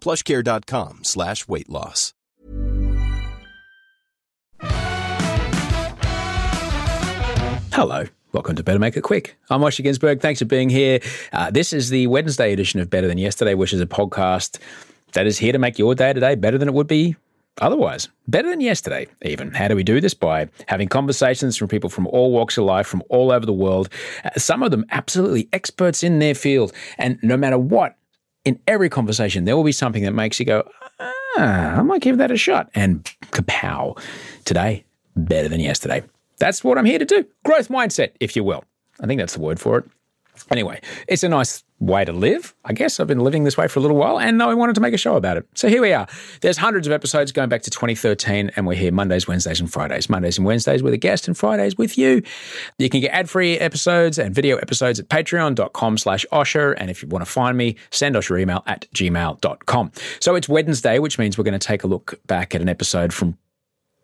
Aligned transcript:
plushcare.com 0.00 1.00
slash 1.02 1.46
weight 1.48 1.68
loss. 1.68 2.14
Hello. 7.72 8.06
Welcome 8.32 8.56
to 8.56 8.62
Better 8.62 8.78
Make 8.78 8.96
It 8.96 9.02
Quick. 9.02 9.36
I'm 9.48 9.60
Osher 9.60 9.84
Günsberg. 9.84 10.20
Thanks 10.20 10.40
for 10.40 10.44
being 10.44 10.68
here. 10.68 11.00
Uh, 11.32 11.50
this 11.50 11.72
is 11.72 11.90
the 11.90 12.08
Wednesday 12.08 12.52
edition 12.52 12.80
of 12.80 12.90
Better 12.90 13.06
Than 13.06 13.18
Yesterday, 13.18 13.54
which 13.54 13.72
is 13.72 13.80
a 13.80 13.86
podcast 13.86 14.58
that 15.12 15.26
is 15.26 15.38
here 15.38 15.52
to 15.52 15.58
make 15.58 15.78
your 15.78 15.94
day 15.94 16.12
today 16.12 16.34
better 16.34 16.58
than 16.58 16.68
it 16.68 16.74
would 16.74 16.88
be 16.88 17.16
otherwise. 17.60 18.08
Better 18.26 18.50
than 18.50 18.60
yesterday, 18.60 19.06
even. 19.22 19.52
How 19.52 19.68
do 19.68 19.76
we 19.76 19.82
do 19.82 20.00
this? 20.00 20.12
By 20.12 20.48
having 20.66 20.88
conversations 20.88 21.56
from 21.56 21.68
people 21.68 21.88
from 21.88 22.06
all 22.08 22.30
walks 22.32 22.58
of 22.58 22.64
life, 22.64 22.86
from 22.86 23.02
all 23.08 23.32
over 23.32 23.46
the 23.46 23.52
world. 23.52 23.88
Uh, 24.24 24.30
some 24.36 24.62
of 24.62 24.70
them 24.70 24.84
absolutely 24.90 25.48
experts 25.52 26.02
in 26.02 26.18
their 26.18 26.34
field. 26.34 26.72
And 26.98 27.18
no 27.22 27.36
matter 27.36 27.58
what, 27.58 27.96
in 28.44 28.58
every 28.66 28.88
conversation, 28.88 29.44
there 29.44 29.56
will 29.56 29.64
be 29.64 29.72
something 29.72 30.02
that 30.02 30.12
makes 30.12 30.38
you 30.40 30.46
go, 30.46 30.68
ah, 31.00 31.78
I 31.78 31.82
might 31.82 32.02
give 32.02 32.18
that 32.18 32.30
a 32.30 32.36
shot. 32.36 32.70
And 32.74 33.04
kapow. 33.32 33.98
Today, 34.44 34.84
better 35.16 35.48
than 35.48 35.60
yesterday. 35.60 36.02
That's 36.38 36.62
what 36.62 36.78
I'm 36.78 36.84
here 36.84 36.98
to 36.98 37.04
do. 37.04 37.26
Growth 37.44 37.68
mindset, 37.68 38.12
if 38.20 38.36
you 38.36 38.44
will. 38.44 38.64
I 39.00 39.06
think 39.06 39.20
that's 39.20 39.34
the 39.34 39.40
word 39.40 39.60
for 39.60 39.78
it. 39.78 39.84
Anyway, 40.50 40.80
it's 41.06 41.22
a 41.22 41.28
nice 41.28 41.64
way 41.80 42.04
to 42.04 42.12
live. 42.12 42.54
I 42.64 42.72
guess 42.72 42.98
I've 42.98 43.06
been 43.06 43.20
living 43.20 43.44
this 43.44 43.56
way 43.56 43.68
for 43.68 43.78
a 43.78 43.82
little 43.82 43.96
while 43.96 44.18
and 44.18 44.42
I 44.42 44.52
wanted 44.54 44.74
to 44.74 44.80
make 44.80 44.94
a 44.94 44.98
show 44.98 45.16
about 45.16 45.36
it. 45.36 45.46
So 45.54 45.68
here 45.68 45.80
we 45.80 45.92
are. 45.92 46.08
There's 46.40 46.56
hundreds 46.56 46.86
of 46.86 46.92
episodes 46.92 47.30
going 47.30 47.48
back 47.48 47.62
to 47.62 47.70
2013 47.70 48.50
and 48.56 48.66
we're 48.66 48.74
here 48.74 48.90
Mondays, 48.90 49.28
Wednesdays 49.28 49.60
and 49.60 49.72
Fridays. 49.72 50.10
Mondays 50.10 50.38
and 50.38 50.46
Wednesdays 50.46 50.82
with 50.82 50.92
a 50.92 50.96
guest 50.96 51.28
and 51.28 51.36
Fridays 51.36 51.78
with 51.78 51.96
you. 51.96 52.22
You 52.78 52.88
can 52.88 53.00
get 53.00 53.12
ad-free 53.12 53.58
episodes 53.58 54.18
and 54.18 54.34
video 54.34 54.56
episodes 54.56 54.98
at 54.98 55.08
patreon.com 55.08 55.98
slash 55.98 56.26
Osher. 56.32 56.74
And 56.76 56.90
if 56.90 57.02
you 57.02 57.08
want 57.08 57.24
to 57.24 57.30
find 57.30 57.56
me, 57.56 57.76
send 57.90 58.16
us 58.16 58.28
your 58.28 58.38
email 58.38 58.64
at 58.66 58.86
gmail.com. 58.94 59.92
So 60.20 60.34
it's 60.34 60.48
Wednesday, 60.48 60.98
which 60.98 61.18
means 61.18 61.38
we're 61.38 61.44
going 61.44 61.58
to 61.58 61.66
take 61.66 61.84
a 61.84 61.88
look 61.88 62.20
back 62.26 62.54
at 62.54 62.60
an 62.60 62.68
episode 62.68 63.12
from 63.12 63.38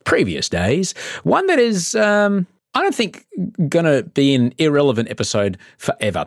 previous 0.05 0.49
days. 0.49 0.93
One 1.25 1.47
that 1.49 1.59
is, 1.59 1.95
um, 1.97 2.47
I 2.75 2.83
don't 2.83 2.95
think 2.95 3.27
going 3.69 3.85
to 3.85 4.03
be 4.03 4.35
an 4.35 4.53
irrelevant 4.59 5.09
episode 5.09 5.59
forever. 5.79 6.27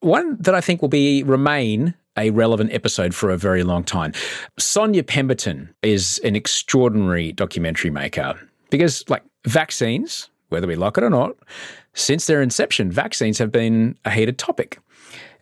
One 0.00 0.36
that 0.40 0.54
I 0.54 0.60
think 0.60 0.80
will 0.80 0.88
be 0.88 1.22
remain 1.24 1.94
a 2.16 2.30
relevant 2.30 2.72
episode 2.72 3.14
for 3.14 3.30
a 3.30 3.36
very 3.36 3.62
long 3.62 3.84
time. 3.84 4.12
Sonya 4.58 5.04
Pemberton 5.04 5.72
is 5.82 6.20
an 6.24 6.36
extraordinary 6.36 7.32
documentary 7.32 7.90
maker 7.90 8.34
because, 8.70 9.04
like, 9.08 9.22
vaccines, 9.46 10.28
whether 10.48 10.66
we 10.66 10.74
like 10.74 10.98
it 10.98 11.04
or 11.04 11.10
not, 11.10 11.36
since 11.94 12.26
their 12.26 12.42
inception, 12.42 12.90
vaccines 12.90 13.38
have 13.38 13.52
been 13.52 13.96
a 14.04 14.10
heated 14.10 14.38
topic. 14.38 14.78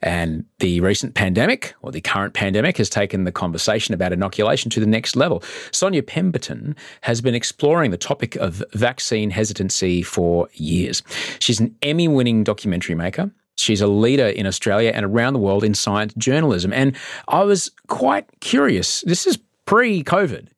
And 0.03 0.45
the 0.59 0.81
recent 0.81 1.15
pandemic, 1.15 1.75
or 1.83 1.91
the 1.91 2.01
current 2.01 2.35
pandemic, 2.35 2.77
has 2.77 2.91
taken 2.91 3.25
the 3.25 3.33
conversation 3.33 3.95
about 3.95 4.13
inoculation 4.13 4.71
to 4.73 4.81
the 4.81 4.87
next 4.87 5.17
level. 5.17 5.43
Sonya 5.73 6.03
Pemberton 6.03 6.77
has 7.01 7.21
been 7.21 7.35
exploring 7.35 7.91
the 7.91 7.97
topic 7.97 8.37
of 8.37 8.63
vaccine 8.73 9.31
hesitancy 9.31 10.03
for 10.03 10.49
years. 10.55 11.03
She's 11.39 11.61
an 11.61 11.75
Emmy 11.83 12.09
winning 12.09 12.45
documentary 12.45 12.95
maker. 12.95 13.31
She's 13.57 13.81
a 13.81 13.87
leader 13.87 14.27
in 14.27 14.47
Australia 14.47 14.93
and 14.95 15.07
around 15.07 15.33
the 15.33 15.39
world 15.39 15.65
in 15.65 15.75
science 15.75 16.13
journalism. 16.19 16.73
And 16.73 16.95
I 17.29 17.43
was 17.45 17.71
quite 17.89 18.27
curious. 18.41 19.01
This 19.03 19.27
is 19.27 19.39
pre 19.65 20.05
COVID. 20.05 20.49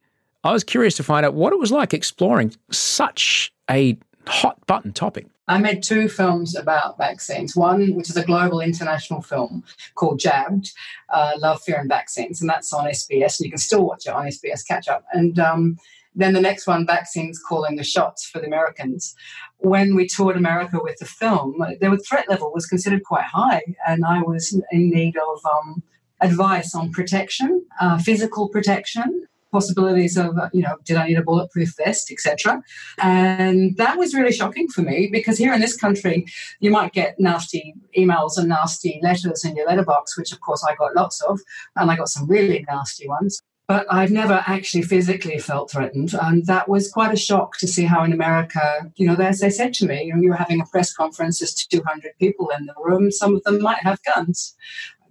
I 0.44 0.53
was 0.53 0.65
curious 0.65 0.94
to 0.97 1.03
find 1.03 1.25
out 1.25 1.34
what 1.34 1.53
it 1.53 1.59
was 1.59 1.70
like 1.70 1.94
exploring 1.94 2.55
such 2.70 3.53
a 3.70 3.97
hot 4.26 4.65
button 4.66 4.93
topic. 4.93 5.26
I 5.48 5.59
made 5.59 5.82
two 5.82 6.09
films 6.09 6.54
about 6.54 6.98
vaccines. 6.98 7.56
One, 7.56 7.94
which 7.94 8.10
is 8.10 8.16
a 8.16 8.25
global 8.25 8.60
international 8.60 9.22
film 9.22 9.64
called 9.94 10.20
Jabbed, 10.20 10.72
uh, 11.09 11.32
Love, 11.38 11.62
Fear, 11.62 11.81
and 11.81 11.88
Vaccines, 11.88 12.41
and 12.41 12.50
that's 12.50 12.72
on 12.72 12.84
SBS. 12.84 13.38
And 13.38 13.47
you 13.47 13.50
can 13.50 13.58
still 13.58 13.84
watch 13.84 14.06
it 14.06 14.12
on 14.12 14.26
SBS 14.26 14.66
Catch 14.66 14.88
Up. 14.88 15.04
And 15.12 15.38
um, 15.38 15.78
then 16.14 16.34
the 16.34 16.41
next 16.41 16.66
one, 16.66 16.87
Vaccines 16.87 17.41
Calling 17.41 17.76
the 17.76 17.84
Shots 17.84 18.28
for 18.28 18.41
the 18.41 18.47
Americans. 18.47 19.14
When 19.58 19.94
we 19.94 20.06
toured 20.06 20.37
America 20.37 20.81
with 20.82 20.98
the 20.98 21.06
film, 21.06 21.56
the 21.81 21.97
threat 22.06 22.28
level 22.28 22.53
was 22.53 22.66
considered 22.66 23.04
quite 23.04 23.25
high, 23.25 23.62
and 23.87 24.04
I 24.04 24.20
was 24.20 24.60
in 24.70 24.91
need 24.91 25.16
of 25.16 25.41
um, 25.47 25.82
advice 26.20 26.75
on 26.75 26.92
protection, 26.92 27.64
uh, 27.81 27.98
physical 27.98 28.48
protection, 28.48 29.27
possibilities 29.50 30.16
of 30.16 30.36
uh, 30.38 30.48
you 30.53 30.62
know 30.62 30.76
did 30.84 30.97
i 30.97 31.06
need 31.06 31.19
a 31.19 31.22
bulletproof 31.22 31.75
vest 31.76 32.10
etc 32.10 32.62
and 32.98 33.76
that 33.76 33.98
was 33.98 34.14
really 34.14 34.32
shocking 34.32 34.69
for 34.69 34.82
me 34.82 35.09
because 35.10 35.38
here 35.38 35.53
in 35.53 35.60
this 35.60 35.76
country 35.76 36.26
you 36.60 36.70
might 36.70 36.92
get 36.92 37.19
nasty 37.19 37.75
emails 37.97 38.37
and 38.37 38.48
nasty 38.48 39.00
letters 39.03 39.44
in 39.44 39.56
your 39.56 39.66
letterbox 39.66 40.16
which 40.16 40.32
of 40.32 40.41
course 40.41 40.64
i 40.69 40.75
got 40.75 40.94
lots 40.94 41.20
of 41.22 41.41
and 41.76 41.91
i 41.91 41.97
got 41.97 42.08
some 42.08 42.26
really 42.26 42.64
nasty 42.69 43.08
ones 43.08 43.42
but 43.69 43.87
I've 43.91 44.10
never 44.10 44.42
actually 44.47 44.82
physically 44.82 45.38
felt 45.38 45.70
threatened. 45.70 46.14
And 46.14 46.47
that 46.47 46.70
was 46.70 46.91
quite 46.91 47.12
a 47.12 47.19
shock 47.19 47.58
to 47.58 47.69
see 47.69 47.84
how 47.84 48.03
in 48.03 48.14
America, 48.14 48.91
you 48.97 49.06
know, 49.06 49.14
as 49.14 49.41
they 49.41 49.50
said 49.50 49.75
to 49.75 49.87
me, 49.87 50.04
you 50.04 50.14
know, 50.14 50.22
you're 50.22 50.34
having 50.34 50.62
a 50.62 50.66
press 50.66 50.92
conference, 50.94 51.38
there's 51.38 51.53
200 51.53 52.12
people 52.19 52.50
in 52.58 52.64
the 52.64 52.75
room, 52.82 53.10
some 53.10 53.37
of 53.37 53.44
them 53.44 53.60
might 53.60 53.82
have 53.82 54.00
guns. 54.14 54.56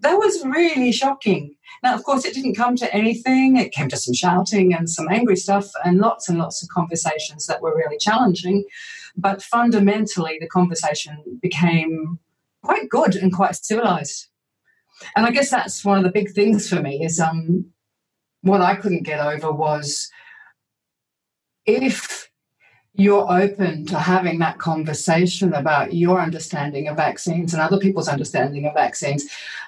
That 0.02 0.16
was 0.18 0.46
really 0.46 0.92
shocking. 0.92 1.56
Now, 1.84 1.96
of 1.96 2.04
course, 2.04 2.26
it 2.26 2.34
didn't 2.34 2.56
come 2.56 2.76
to 2.78 2.94
anything. 2.94 3.58
It 3.58 3.72
came 3.72 3.90
to 3.90 3.98
some 3.98 4.14
shouting 4.14 4.74
and 4.74 4.90
some 4.90 5.08
angry 5.10 5.36
stuff 5.36 5.68
and 5.84 5.98
lots 5.98 6.30
and 6.30 6.38
lots 6.38 6.62
of 6.62 6.70
conversations 6.70 7.48
that 7.48 7.62
were 7.62 7.76
really 7.76 7.98
challenging. 7.98 8.64
But 9.16 9.42
fundamentally, 9.42 10.38
the 10.40 10.48
conversation 10.48 11.40
became 11.42 12.20
quite 12.64 12.90
good 12.90 13.16
and 13.16 13.34
quite 13.34 13.56
civilized. 13.56 14.28
And 15.16 15.26
I 15.26 15.32
guess 15.32 15.50
that's 15.50 15.86
one 15.86 15.98
of 15.98 16.04
the 16.04 16.12
big 16.12 16.32
things 16.32 16.70
for 16.70 16.82
me 16.82 17.04
is 17.04 17.20
um, 17.20 17.66
what 18.42 18.62
I 18.62 18.76
couldn't 18.76 19.04
get 19.04 19.20
over 19.20 19.52
was 19.52 20.10
if 21.66 22.27
you're 22.98 23.32
open 23.32 23.86
to 23.86 23.98
having 23.98 24.40
that 24.40 24.58
conversation 24.58 25.54
about 25.54 25.94
your 25.94 26.20
understanding 26.20 26.88
of 26.88 26.98
vaccines 26.98 27.54
and 27.54 27.62
other 27.62 27.80
people's 27.80 28.08
understanding 28.08 28.66
of 28.66 28.74
vaccines, 28.74 29.24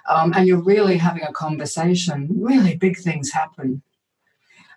um, 0.09 0.33
and 0.35 0.47
you're 0.47 0.63
really 0.63 0.97
having 0.97 1.23
a 1.23 1.31
conversation, 1.31 2.27
really 2.31 2.75
big 2.75 2.97
things 2.97 3.31
happen. 3.31 3.81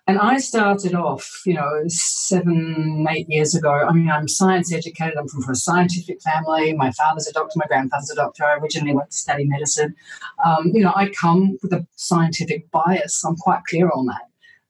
And 0.05 0.19
I 0.19 0.37
started 0.37 0.93
off, 0.95 1.41
you 1.45 1.53
know, 1.53 1.83
seven, 1.87 3.07
eight 3.09 3.27
years 3.29 3.55
ago. 3.55 3.71
I 3.71 3.91
mean, 3.93 4.09
I'm 4.09 4.27
science 4.27 4.73
educated. 4.73 5.17
I'm 5.17 5.29
from, 5.29 5.41
from 5.43 5.53
a 5.53 5.55
scientific 5.55 6.21
family. 6.21 6.73
My 6.73 6.91
father's 6.91 7.27
a 7.27 7.33
doctor. 7.33 7.57
My 7.57 7.67
grandfather's 7.67 8.11
a 8.11 8.15
doctor. 8.15 8.43
I 8.43 8.57
originally 8.57 8.93
went 8.93 9.11
to 9.11 9.17
study 9.17 9.45
medicine. 9.45 9.95
Um, 10.45 10.71
you 10.73 10.81
know, 10.81 10.93
I 10.93 11.09
come 11.09 11.57
with 11.63 11.73
a 11.73 11.87
scientific 11.95 12.69
bias. 12.69 13.23
I'm 13.23 13.37
quite 13.37 13.61
clear 13.69 13.89
on 13.95 14.05
that. 14.07 14.25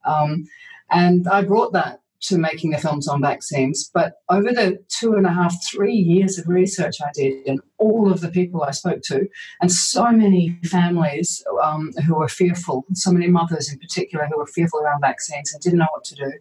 Um, 0.06 0.45
And 0.91 1.27
I 1.27 1.41
brought 1.41 1.74
that 1.74 2.02
to 2.23 2.37
making 2.37 2.71
the 2.71 2.77
films 2.77 3.07
on 3.07 3.21
vaccines. 3.21 3.89
But 3.93 4.13
over 4.29 4.51
the 4.51 4.83
two 4.89 5.13
and 5.13 5.25
a 5.25 5.31
half, 5.31 5.55
three 5.65 5.95
years 5.95 6.37
of 6.37 6.47
research 6.47 6.97
I 7.01 7.09
did, 7.13 7.45
and 7.47 7.59
all 7.77 8.11
of 8.11 8.21
the 8.21 8.29
people 8.29 8.63
I 8.63 8.71
spoke 8.71 9.01
to, 9.03 9.27
and 9.61 9.71
so 9.71 10.11
many 10.11 10.57
families 10.65 11.43
um, 11.61 11.91
who 12.05 12.15
were 12.15 12.29
fearful, 12.29 12.85
so 12.93 13.11
many 13.11 13.27
mothers 13.27 13.71
in 13.71 13.79
particular 13.79 14.25
who 14.25 14.37
were 14.37 14.47
fearful 14.47 14.79
around 14.79 15.01
vaccines 15.01 15.53
and 15.53 15.61
didn't 15.61 15.79
know 15.79 15.87
what 15.93 16.05
to 16.05 16.15
do, 16.15 16.31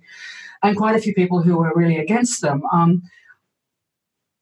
and 0.63 0.77
quite 0.77 0.97
a 0.97 1.01
few 1.01 1.15
people 1.15 1.43
who 1.43 1.59
were 1.59 1.73
really 1.75 1.99
against 1.99 2.43
them. 2.43 2.63
Um, 2.73 3.03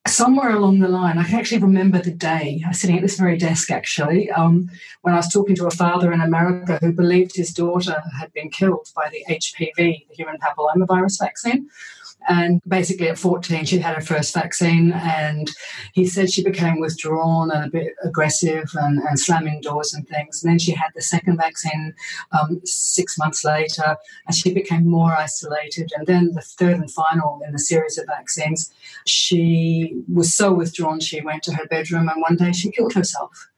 somewhere 0.07 0.51
along 0.51 0.81
the 0.81 0.89
line, 0.89 1.19
I 1.19 1.25
can 1.25 1.39
actually 1.39 1.61
remember 1.63 2.01
the 2.01 2.11
day. 2.11 2.63
I 2.65 2.69
was 2.69 2.81
sitting 2.81 2.97
at 2.97 3.03
this 3.03 3.19
very 3.19 3.37
desk 3.37 3.71
actually, 3.71 4.31
um, 4.31 4.71
when 5.03 5.15
I 5.15 5.19
was 5.19 5.33
talking 5.33 5.55
to 5.57 5.67
a 5.67 5.71
father 5.71 6.13
in 6.13 6.21
America 6.21 6.79
who 6.81 6.93
believed 6.93 7.37
his 7.37 7.53
daughter 7.53 8.03
had 8.19 8.33
been 8.33 8.51
killed 8.51 8.89
by 8.95 9.11
the 9.11 9.25
HPV, 9.29 9.77
the 9.77 10.15
human 10.15 10.37
papillomavirus 10.39 11.19
vaccine. 11.21 11.69
And 12.29 12.61
basically, 12.69 13.09
at 13.09 13.19
14, 13.19 13.65
she 13.65 13.79
had 13.79 13.95
her 13.95 14.01
first 14.01 14.35
vaccine, 14.35 14.93
and 14.93 15.51
he 15.95 16.07
said 16.07 16.31
she 16.31 16.45
became 16.45 16.79
withdrawn 16.79 17.51
and 17.51 17.65
a 17.65 17.71
bit 17.71 17.95
aggressive 18.05 18.71
and, 18.75 19.01
and 19.01 19.19
slamming 19.19 19.61
doors 19.63 19.95
and 19.95 20.07
things. 20.07 20.43
And 20.43 20.51
then 20.51 20.59
she 20.59 20.73
had 20.73 20.91
the 20.95 21.03
second 21.03 21.39
vaccine 21.39 21.95
um, 22.33 22.61
six 22.65 23.17
months 23.19 23.45
later, 23.45 23.97
and 24.27 24.37
she 24.37 24.53
became 24.53 24.87
more 24.87 25.13
isolated. 25.13 25.93
And 25.97 26.07
then 26.07 26.33
the 26.33 26.43
third 26.43 26.77
and 26.77 26.91
final 26.91 27.41
in 27.47 27.53
the 27.53 27.59
series 27.59 27.99
of 27.99 28.07
vaccines, 28.07 28.71
she 29.07 30.03
was 30.13 30.35
so 30.35 30.53
withdrawn, 30.53 31.01
she 31.01 31.21
went 31.21 31.43
to 31.45 31.55
her 31.55 31.67
bedroom, 31.67 32.09
and 32.09 32.21
one 32.21 32.37
day 32.37 32.53
she 32.53 32.71
killed 32.71 32.93
herself. 32.93 33.49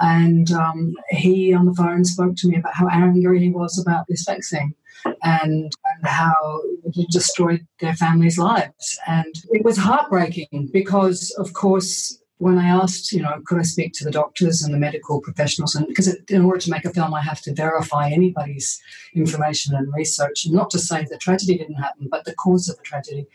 And 0.00 0.50
um, 0.52 0.94
he 1.10 1.52
on 1.52 1.66
the 1.66 1.74
phone 1.74 2.04
spoke 2.04 2.36
to 2.36 2.48
me 2.48 2.56
about 2.56 2.74
how 2.74 2.88
angry 2.88 3.40
he 3.40 3.50
was 3.50 3.78
about 3.78 4.06
this 4.08 4.24
vaccine 4.24 4.74
and, 5.22 5.72
and 5.84 6.04
how 6.04 6.62
destroyed 7.10 7.66
their 7.80 7.94
families' 7.94 8.38
lives. 8.38 8.98
And 9.06 9.34
it 9.50 9.64
was 9.64 9.76
heartbreaking 9.76 10.70
because, 10.72 11.34
of 11.38 11.52
course, 11.52 12.18
when 12.38 12.56
I 12.56 12.68
asked, 12.68 13.12
you 13.12 13.20
know, 13.20 13.40
could 13.46 13.58
I 13.58 13.62
speak 13.62 13.92
to 13.94 14.04
the 14.04 14.12
doctors 14.12 14.62
and 14.62 14.72
the 14.72 14.78
medical 14.78 15.20
professionals? 15.20 15.74
And 15.74 15.88
because 15.88 16.14
in 16.28 16.44
order 16.44 16.60
to 16.60 16.70
make 16.70 16.84
a 16.84 16.92
film, 16.92 17.12
I 17.12 17.20
have 17.20 17.40
to 17.42 17.54
verify 17.54 18.10
anybody's 18.10 18.80
information 19.14 19.74
and 19.74 19.92
research. 19.92 20.46
Not 20.48 20.70
to 20.70 20.78
say 20.78 21.04
the 21.04 21.18
tragedy 21.18 21.58
didn't 21.58 21.74
happen, 21.74 22.08
but 22.10 22.24
the 22.24 22.34
cause 22.34 22.68
of 22.68 22.76
the 22.76 22.84
tragedy. 22.84 23.26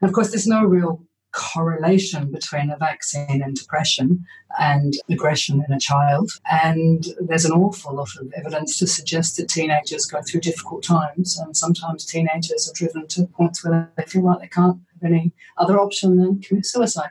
And 0.00 0.08
of 0.08 0.14
course, 0.14 0.30
there's 0.30 0.46
no 0.46 0.64
real 0.64 1.00
correlation 1.32 2.30
between 2.30 2.70
a 2.70 2.76
vaccine 2.76 3.42
and 3.42 3.54
depression 3.54 4.24
and 4.58 4.94
aggression 5.08 5.64
in 5.66 5.72
a 5.72 5.80
child. 5.80 6.30
And 6.50 7.04
there's 7.20 7.44
an 7.44 7.52
awful 7.52 7.94
lot 7.94 8.16
of 8.16 8.32
evidence 8.36 8.78
to 8.78 8.86
suggest 8.86 9.36
that 9.36 9.48
teenagers 9.48 10.06
go 10.06 10.20
through 10.22 10.40
difficult 10.40 10.82
times. 10.82 11.38
And 11.38 11.56
sometimes 11.56 12.04
teenagers 12.04 12.68
are 12.68 12.74
driven 12.74 13.06
to 13.08 13.26
points 13.26 13.64
where 13.64 13.90
they 13.96 14.04
feel 14.04 14.24
like 14.24 14.40
they 14.40 14.48
can't 14.48 14.80
have 14.94 15.10
any 15.10 15.32
other 15.56 15.78
option 15.78 16.16
than 16.16 16.40
commit 16.40 16.66
suicide. 16.66 17.10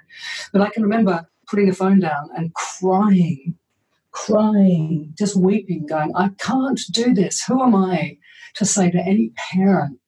But 0.51 0.61
I 0.61 0.69
can 0.69 0.83
remember 0.83 1.27
putting 1.47 1.67
the 1.67 1.75
phone 1.75 1.99
down 1.99 2.29
and 2.35 2.53
crying, 2.53 3.55
crying, 4.11 5.13
just 5.17 5.35
weeping, 5.35 5.85
going, 5.85 6.15
I 6.15 6.29
can't 6.39 6.79
do 6.91 7.13
this. 7.13 7.43
Who 7.43 7.61
am 7.63 7.75
I 7.75 8.17
to 8.55 8.65
say 8.65 8.91
to 8.91 8.99
any 8.99 9.31
parent 9.51 9.99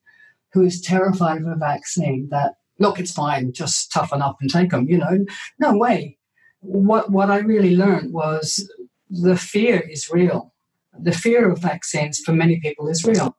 who 0.52 0.62
is 0.62 0.80
terrified 0.80 1.40
of 1.40 1.46
a 1.46 1.56
vaccine 1.56 2.28
that 2.30 2.56
look, 2.82 2.98
it's 2.98 3.12
fine, 3.12 3.52
just 3.52 3.90
toughen 3.92 4.20
up 4.20 4.36
and 4.40 4.50
take 4.50 4.70
them, 4.70 4.88
you 4.88 4.98
know. 4.98 5.24
No 5.58 5.76
way. 5.76 6.18
What, 6.60 7.10
what 7.10 7.30
I 7.30 7.38
really 7.38 7.74
learned 7.76 8.12
was 8.12 8.68
the 9.08 9.36
fear 9.36 9.80
is 9.80 10.10
real. 10.10 10.52
The 10.98 11.12
fear 11.12 11.50
of 11.50 11.58
vaccines 11.60 12.18
for 12.18 12.32
many 12.32 12.60
people 12.60 12.88
is 12.88 13.04
real. 13.04 13.36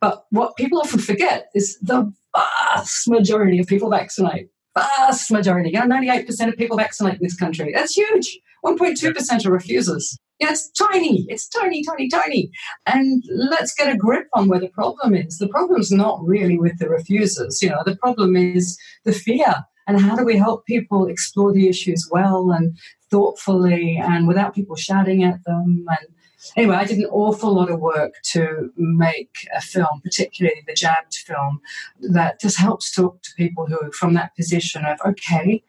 But 0.00 0.24
what 0.30 0.56
people 0.56 0.80
often 0.80 0.98
forget 0.98 1.46
is 1.54 1.78
the 1.80 2.12
vast 2.34 3.08
majority 3.08 3.60
of 3.60 3.66
people 3.68 3.90
vaccinate. 3.90 4.48
Vast 4.74 5.30
majority. 5.30 5.70
You 5.70 5.86
know, 5.86 5.96
98% 5.96 6.48
of 6.48 6.56
people 6.56 6.76
vaccinate 6.76 7.14
in 7.14 7.22
this 7.22 7.36
country. 7.36 7.70
That's 7.72 7.94
huge. 7.94 8.38
1.2% 8.64 9.46
are 9.46 9.52
refusers. 9.52 10.18
Yeah, 10.38 10.50
it's 10.50 10.70
tiny. 10.70 11.24
It's 11.28 11.48
tiny, 11.48 11.82
tiny, 11.82 12.08
tiny. 12.08 12.50
And 12.84 13.22
let's 13.30 13.74
get 13.74 13.92
a 13.92 13.96
grip 13.96 14.26
on 14.34 14.48
where 14.48 14.60
the 14.60 14.68
problem 14.68 15.14
is. 15.14 15.38
The 15.38 15.48
problem's 15.48 15.90
not 15.90 16.20
really 16.22 16.58
with 16.58 16.78
the 16.78 16.88
refusers. 16.88 17.62
You 17.62 17.70
know, 17.70 17.82
the 17.84 17.96
problem 17.96 18.36
is 18.36 18.78
the 19.04 19.12
fear. 19.12 19.54
And 19.86 20.00
how 20.00 20.16
do 20.16 20.24
we 20.24 20.36
help 20.36 20.66
people 20.66 21.06
explore 21.06 21.52
the 21.52 21.68
issues 21.68 22.08
well 22.10 22.50
and 22.50 22.76
thoughtfully 23.10 23.96
and 23.96 24.26
without 24.26 24.54
people 24.54 24.76
shouting 24.76 25.22
at 25.24 25.42
them? 25.46 25.86
And 25.88 26.08
anyway, 26.56 26.76
I 26.76 26.84
did 26.84 26.98
an 26.98 27.06
awful 27.06 27.54
lot 27.54 27.70
of 27.70 27.80
work 27.80 28.14
to 28.32 28.70
make 28.76 29.46
a 29.54 29.60
film, 29.60 30.00
particularly 30.02 30.62
the 30.66 30.74
jabbed 30.74 31.14
film, 31.14 31.60
that 32.00 32.40
just 32.40 32.58
helps 32.58 32.92
talk 32.92 33.22
to 33.22 33.34
people 33.36 33.66
who 33.66 33.78
are 33.80 33.92
from 33.92 34.14
that 34.14 34.36
position 34.36 34.84
of, 34.84 34.98
okay, 35.06 35.62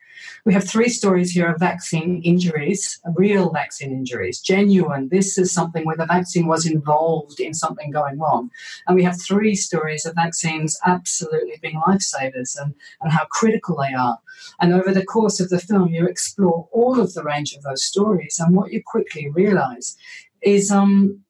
we 0.46 0.54
have 0.54 0.68
three 0.68 0.90
stories 0.90 1.32
here 1.32 1.52
of 1.52 1.60
vaccine 1.60 2.22
injuries, 2.24 3.00
real 3.16 3.52
vaccine 3.52 3.92
injuries, 3.92 4.40
genuine. 4.40 5.10
This 5.10 5.38
is 5.38 5.52
something 5.52 5.86
where 5.86 5.98
the 5.98 6.06
vaccine 6.06 6.48
was 6.48 6.66
involved 6.66 7.40
in 7.40 7.54
something 7.54 7.92
going 7.92 8.20
wrong. 8.20 8.50
And 8.88 8.96
we 8.96 9.04
have 9.04 9.22
three 9.22 9.56
stories 9.56 10.06
of 10.06 10.16
vaccines 10.16 10.80
absolutely 10.86 11.58
being 11.62 11.82
lifesavers 11.88 12.60
and, 12.60 12.74
and 13.02 13.12
how 13.12 13.26
critical 13.26 13.78
they 13.78 13.94
are. 13.94 14.20
And 14.60 14.74
over 14.74 14.94
the 14.94 15.06
course 15.06 15.40
of 15.40 15.50
the 15.50 15.60
film, 15.60 15.90
you 15.90 16.08
explore 16.08 16.68
all 16.72 17.00
of 17.00 17.14
the 17.14 17.24
range 17.24 17.54
of 17.54 17.64
those 17.64 17.84
stories. 17.84 18.40
And 18.40 18.56
what 18.56 18.72
you 18.72 18.82
quickly 18.86 19.30
realize 19.30 19.98
is 20.42 20.72
um, 20.72 21.22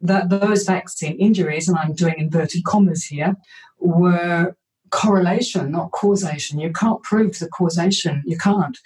that 0.00 0.28
those 0.30 0.64
vaccine 0.64 1.16
injuries, 1.18 1.68
and 1.68 1.78
I'm 1.78 1.94
doing 1.94 2.14
inverted 2.18 2.64
commas 2.64 3.04
here, 3.04 3.36
were 3.78 4.54
correlation, 4.92 5.72
not 5.72 5.90
causation. 5.90 6.60
You 6.60 6.70
can't 6.70 7.02
prove 7.02 7.38
the 7.38 7.48
causation. 7.48 8.22
You 8.26 8.36
can't. 8.36 8.78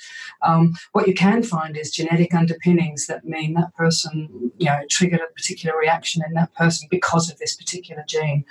Um, 0.43 0.75
what 0.93 1.09
you 1.09 1.15
can 1.15 1.43
find 1.43 1.77
is 1.77 1.91
genetic 1.91 2.33
underpinnings 2.33 3.07
that 3.09 3.25
mean 3.25 3.55
that 3.55 3.75
person, 3.75 4.53
you 4.57 4.67
know, 4.67 4.79
triggered 4.89 5.21
a 5.21 5.33
particular 5.35 5.77
reaction 5.77 6.23
in 6.27 6.33
that 6.35 6.55
person 6.55 6.87
because 6.91 7.29
of 7.31 7.39
this 7.39 7.57
particular 7.57 8.05
gene. 8.09 8.45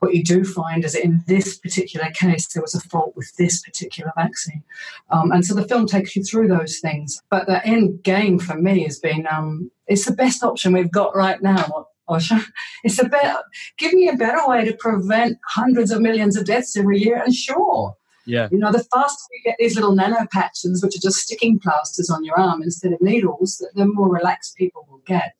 What 0.00 0.14
you 0.14 0.24
do 0.24 0.42
find 0.42 0.84
is 0.84 0.94
in 0.94 1.22
this 1.26 1.58
particular 1.58 2.10
case, 2.10 2.48
there 2.48 2.62
was 2.62 2.74
a 2.74 2.80
fault 2.80 3.14
with 3.14 3.36
this 3.36 3.60
particular 3.60 4.12
vaccine. 4.16 4.64
Um, 5.10 5.30
and 5.32 5.44
so 5.44 5.54
the 5.54 5.68
film 5.68 5.86
takes 5.86 6.16
you 6.16 6.24
through 6.24 6.48
those 6.48 6.78
things. 6.80 7.22
But 7.30 7.46
the 7.46 7.64
end 7.66 8.02
game 8.02 8.38
for 8.38 8.56
me 8.56 8.84
has 8.84 8.98
been 8.98 9.26
um, 9.30 9.70
it's 9.86 10.06
the 10.06 10.12
best 10.12 10.42
option 10.42 10.72
we've 10.72 10.90
got 10.90 11.14
right 11.14 11.42
now. 11.42 11.88
Osher. 12.08 12.44
It's 12.84 12.98
a 12.98 13.08
better, 13.08 13.38
give 13.78 13.92
me 13.92 14.08
a 14.08 14.16
better 14.16 14.40
way 14.46 14.64
to 14.64 14.74
prevent 14.74 15.38
hundreds 15.48 15.92
of 15.92 16.00
millions 16.00 16.36
of 16.36 16.44
deaths 16.44 16.76
every 16.76 16.98
year. 16.98 17.22
And 17.22 17.32
sure, 17.32 17.96
yeah. 18.26 18.48
You 18.50 18.58
know, 18.58 18.72
the 18.72 18.84
faster 18.92 19.24
you 19.32 19.40
get 19.44 19.56
these 19.58 19.74
little 19.74 19.94
nano 19.94 20.26
patches, 20.32 20.82
which 20.82 20.96
are 20.96 21.00
just 21.00 21.18
sticking 21.18 21.58
plasters 21.58 22.10
on 22.10 22.24
your 22.24 22.38
arm 22.38 22.62
instead 22.62 22.92
of 22.92 23.00
needles, 23.00 23.64
the 23.74 23.86
more 23.86 24.12
relaxed 24.12 24.56
people 24.56 24.86
will 24.88 25.02
get. 25.06 25.32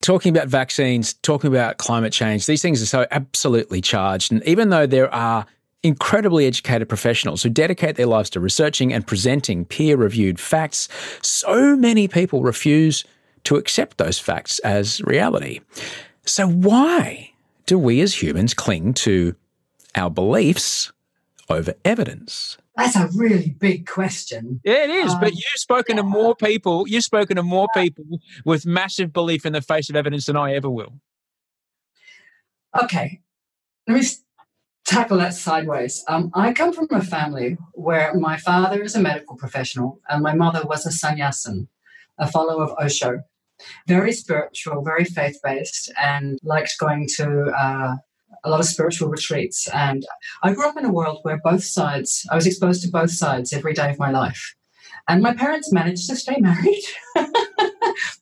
Talking 0.00 0.36
about 0.36 0.48
vaccines, 0.48 1.14
talking 1.14 1.48
about 1.48 1.78
climate 1.78 2.12
change, 2.12 2.46
these 2.46 2.62
things 2.62 2.80
are 2.80 2.86
so 2.86 3.06
absolutely 3.10 3.80
charged. 3.80 4.30
And 4.30 4.42
even 4.44 4.70
though 4.70 4.86
there 4.86 5.12
are 5.12 5.46
incredibly 5.82 6.46
educated 6.46 6.88
professionals 6.88 7.42
who 7.42 7.50
dedicate 7.50 7.96
their 7.96 8.06
lives 8.06 8.30
to 8.30 8.40
researching 8.40 8.92
and 8.92 9.06
presenting 9.06 9.64
peer 9.64 9.96
reviewed 9.96 10.38
facts, 10.38 10.88
so 11.22 11.76
many 11.76 12.06
people 12.06 12.42
refuse 12.42 13.04
to 13.44 13.56
accept 13.56 13.98
those 13.98 14.18
facts 14.18 14.58
as 14.60 15.00
reality. 15.02 15.60
So, 16.28 16.46
why 16.46 17.32
do 17.64 17.78
we 17.78 18.02
as 18.02 18.22
humans 18.22 18.52
cling 18.52 18.92
to 18.94 19.34
our 19.94 20.10
beliefs 20.10 20.92
over 21.48 21.72
evidence? 21.86 22.58
That's 22.76 22.96
a 22.96 23.08
really 23.16 23.56
big 23.58 23.86
question. 23.86 24.60
Yeah, 24.62 24.84
it 24.84 24.90
is. 24.90 25.14
Um, 25.14 25.20
but 25.20 25.32
you've 25.32 25.42
spoken 25.56 25.96
yeah. 25.96 26.02
to 26.02 26.08
more 26.08 26.36
people, 26.36 26.86
you've 26.86 27.04
spoken 27.04 27.36
to 27.36 27.42
more 27.42 27.66
people 27.74 28.04
with 28.44 28.66
massive 28.66 29.10
belief 29.10 29.46
in 29.46 29.54
the 29.54 29.62
face 29.62 29.88
of 29.88 29.96
evidence 29.96 30.26
than 30.26 30.36
I 30.36 30.54
ever 30.54 30.68
will. 30.68 31.00
Okay. 32.80 33.20
Let 33.86 33.94
me 33.98 34.06
tackle 34.84 35.16
that 35.16 35.32
sideways. 35.32 36.04
Um, 36.08 36.30
I 36.34 36.52
come 36.52 36.74
from 36.74 36.88
a 36.90 37.00
family 37.00 37.56
where 37.72 38.12
my 38.14 38.36
father 38.36 38.82
is 38.82 38.94
a 38.94 39.00
medical 39.00 39.34
professional 39.34 39.98
and 40.10 40.22
my 40.22 40.34
mother 40.34 40.60
was 40.66 40.84
a 40.84 40.92
sannyasin, 40.92 41.68
a 42.18 42.30
follower 42.30 42.64
of 42.64 42.74
Osho 42.78 43.22
very 43.86 44.12
spiritual, 44.12 44.82
very 44.82 45.04
faith 45.04 45.38
based, 45.42 45.92
and 46.00 46.38
liked 46.42 46.74
going 46.78 47.06
to 47.16 47.52
uh, 47.56 47.96
a 48.44 48.50
lot 48.50 48.60
of 48.60 48.66
spiritual 48.66 49.08
retreats. 49.08 49.68
And 49.68 50.06
I 50.42 50.52
grew 50.52 50.68
up 50.68 50.76
in 50.76 50.84
a 50.84 50.92
world 50.92 51.20
where 51.22 51.40
both 51.42 51.64
sides, 51.64 52.26
I 52.30 52.34
was 52.34 52.46
exposed 52.46 52.82
to 52.82 52.90
both 52.90 53.10
sides 53.10 53.52
every 53.52 53.74
day 53.74 53.90
of 53.90 53.98
my 53.98 54.10
life. 54.10 54.54
And 55.08 55.22
my 55.22 55.34
parents 55.34 55.72
managed 55.72 56.08
to 56.08 56.16
stay 56.16 56.36
married 56.40 56.82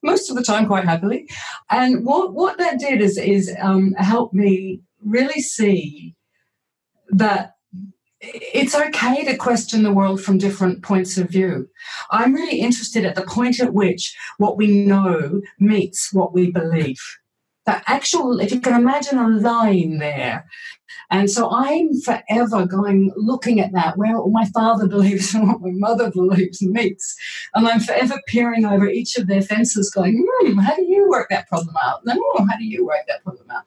most 0.03 0.31
of 0.31 0.37
the 0.37 0.43
time 0.43 0.67
quite 0.67 0.85
happily. 0.85 1.29
And 1.71 2.05
what, 2.05 2.33
what 2.33 2.59
that 2.59 2.79
did 2.79 3.01
is, 3.01 3.19
is 3.19 3.55
um, 3.61 3.93
help 3.95 4.33
me 4.33 4.81
really 5.05 5.41
see 5.41 6.15
that 7.09 7.56
it's 8.35 8.75
okay 8.75 9.25
to 9.25 9.37
question 9.37 9.83
the 9.83 9.93
world 9.93 10.21
from 10.21 10.39
different 10.39 10.83
points 10.83 11.19
of 11.19 11.31
view. 11.31 11.69
I'm 12.11 12.35
really 12.35 12.61
interested 12.61 13.05
at 13.05 13.15
the 13.15 13.23
point 13.23 13.61
at 13.61 13.73
which 13.73 14.17
what 14.39 14.57
we 14.57 14.67
know 14.85 15.43
meets 15.59 16.13
what 16.13 16.33
we 16.33 16.51
believe. 16.51 17.01
that 17.67 17.83
actual, 17.89 18.39
if 18.39 18.53
you 18.53 18.61
can 18.61 18.81
imagine 18.81 19.19
a 19.19 19.29
line 19.29 19.99
there. 19.99 20.47
And 21.11 21.29
so 21.29 21.51
I'm 21.51 22.01
forever 22.01 22.65
going, 22.67 23.13
looking 23.17 23.61
at 23.61 23.73
that, 23.73 23.97
where 23.97 24.25
my 24.27 24.45
father 24.47 24.87
believes 24.97 25.35
and 25.35 25.49
what 25.49 25.61
my 25.61 25.71
mother 25.73 26.11
believes 26.11 26.63
meets. 26.63 27.17
And 27.55 27.67
I'm 27.67 27.81
forever 27.81 28.21
peering 28.29 28.65
over 28.65 28.89
each 28.89 29.17
of 29.17 29.27
their 29.27 29.43
fences, 29.43 29.91
going, 29.91 30.25
hmm, 30.29 30.59
how 30.59 30.77
do 30.77 30.83
you 30.83 31.09
work 31.09 31.29
that 31.31 31.49
problem 31.49 31.77
out? 31.83 32.01
And 32.01 32.11
then, 32.11 32.19
oh, 32.21 32.47
how 32.49 32.57
do 32.57 32.65
you 32.65 32.87
work 32.87 33.05
that 33.09 33.25
problem 33.25 33.51
out? 33.51 33.65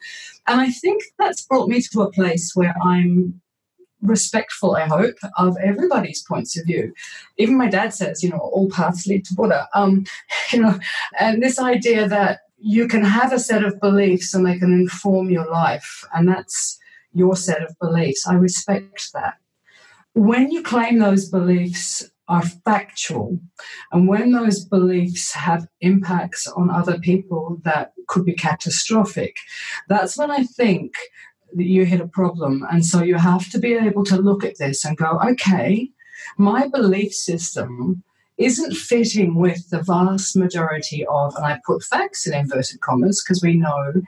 And 0.47 0.61
I 0.61 0.69
think 0.69 1.03
that's 1.17 1.45
brought 1.45 1.69
me 1.69 1.81
to 1.81 2.01
a 2.01 2.11
place 2.11 2.55
where 2.55 2.75
I'm 2.81 3.41
respectful, 4.01 4.75
I 4.75 4.85
hope, 4.85 5.15
of 5.37 5.57
everybody's 5.63 6.23
points 6.23 6.57
of 6.57 6.65
view. 6.65 6.93
Even 7.37 7.57
my 7.57 7.69
dad 7.69 7.93
says, 7.93 8.23
you 8.23 8.29
know, 8.29 8.37
all 8.37 8.69
paths 8.69 9.05
lead 9.07 9.25
to 9.25 9.35
Buddha. 9.35 9.67
Um, 9.73 10.05
you 10.51 10.61
know, 10.61 10.79
and 11.19 11.41
this 11.41 11.59
idea 11.59 12.07
that 12.07 12.41
you 12.57 12.87
can 12.87 13.03
have 13.03 13.31
a 13.31 13.39
set 13.39 13.63
of 13.63 13.79
beliefs 13.79 14.33
and 14.33 14.45
they 14.45 14.57
can 14.57 14.73
inform 14.73 15.29
your 15.29 15.49
life, 15.49 16.03
and 16.13 16.27
that's 16.27 16.77
your 17.13 17.35
set 17.35 17.61
of 17.61 17.75
beliefs. 17.79 18.27
I 18.27 18.33
respect 18.33 19.11
that. 19.13 19.35
When 20.13 20.51
you 20.51 20.63
claim 20.63 20.99
those 20.99 21.29
beliefs 21.29 22.09
are 22.27 22.43
factual, 22.43 23.39
and 23.91 24.07
when 24.07 24.31
those 24.31 24.65
beliefs 24.65 25.33
have 25.33 25.67
impacts 25.81 26.45
on 26.47 26.69
other 26.69 26.99
people 26.99 27.61
that 27.63 27.93
could 28.07 28.25
be 28.25 28.33
catastrophic, 28.33 29.35
that's 29.87 30.17
when 30.17 30.29
I 30.29 30.43
think 30.43 30.93
you 31.55 31.85
hit 31.85 32.01
a 32.01 32.07
problem. 32.07 32.65
And 32.71 32.85
so 32.85 33.01
you 33.03 33.15
have 33.15 33.49
to 33.51 33.59
be 33.59 33.73
able 33.73 34.05
to 34.05 34.17
look 34.17 34.43
at 34.43 34.57
this 34.57 34.85
and 34.85 34.97
go, 34.97 35.19
okay, 35.31 35.89
my 36.37 36.67
belief 36.67 37.13
system 37.13 38.03
isn't 38.37 38.73
fitting 38.73 39.35
with 39.35 39.69
the 39.69 39.81
vast 39.83 40.35
majority 40.35 41.05
of, 41.07 41.35
and 41.35 41.45
I 41.45 41.59
put 41.65 41.83
facts 41.83 42.25
in 42.25 42.33
inverted 42.33 42.79
commas 42.81 43.21
because 43.23 43.43
we 43.43 43.55
know 43.55 44.01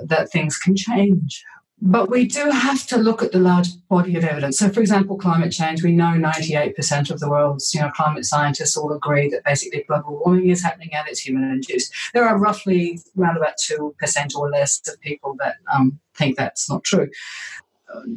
that 0.00 0.30
things 0.30 0.58
can 0.58 0.76
change. 0.76 1.44
But 1.80 2.10
we 2.10 2.26
do 2.26 2.50
have 2.50 2.86
to 2.88 2.96
look 2.96 3.22
at 3.22 3.30
the 3.30 3.38
large 3.38 3.68
body 3.88 4.16
of 4.16 4.24
evidence. 4.24 4.58
So, 4.58 4.68
for 4.68 4.80
example, 4.80 5.16
climate 5.16 5.52
change, 5.52 5.82
we 5.82 5.92
know 5.92 6.14
98% 6.16 7.10
of 7.10 7.20
the 7.20 7.30
world's 7.30 7.72
you 7.72 7.80
know, 7.80 7.90
climate 7.90 8.24
scientists 8.24 8.76
all 8.76 8.92
agree 8.92 9.28
that 9.30 9.44
basically 9.44 9.84
global 9.86 10.20
warming 10.24 10.50
is 10.50 10.62
happening 10.62 10.90
and 10.92 11.06
it's 11.06 11.20
human 11.20 11.44
induced. 11.44 11.94
There 12.14 12.26
are 12.26 12.36
roughly 12.36 13.00
around 13.16 13.36
about 13.36 13.54
2% 13.58 14.34
or 14.34 14.50
less 14.50 14.80
of 14.88 15.00
people 15.00 15.36
that 15.38 15.56
um, 15.72 16.00
think 16.16 16.36
that's 16.36 16.68
not 16.68 16.82
true. 16.82 17.08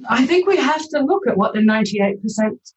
I 0.10 0.26
think 0.26 0.48
we 0.48 0.58
have 0.58 0.88
to 0.90 1.00
look 1.00 1.26
at 1.28 1.38
what 1.38 1.54
the 1.54 1.60
98% 1.60 2.20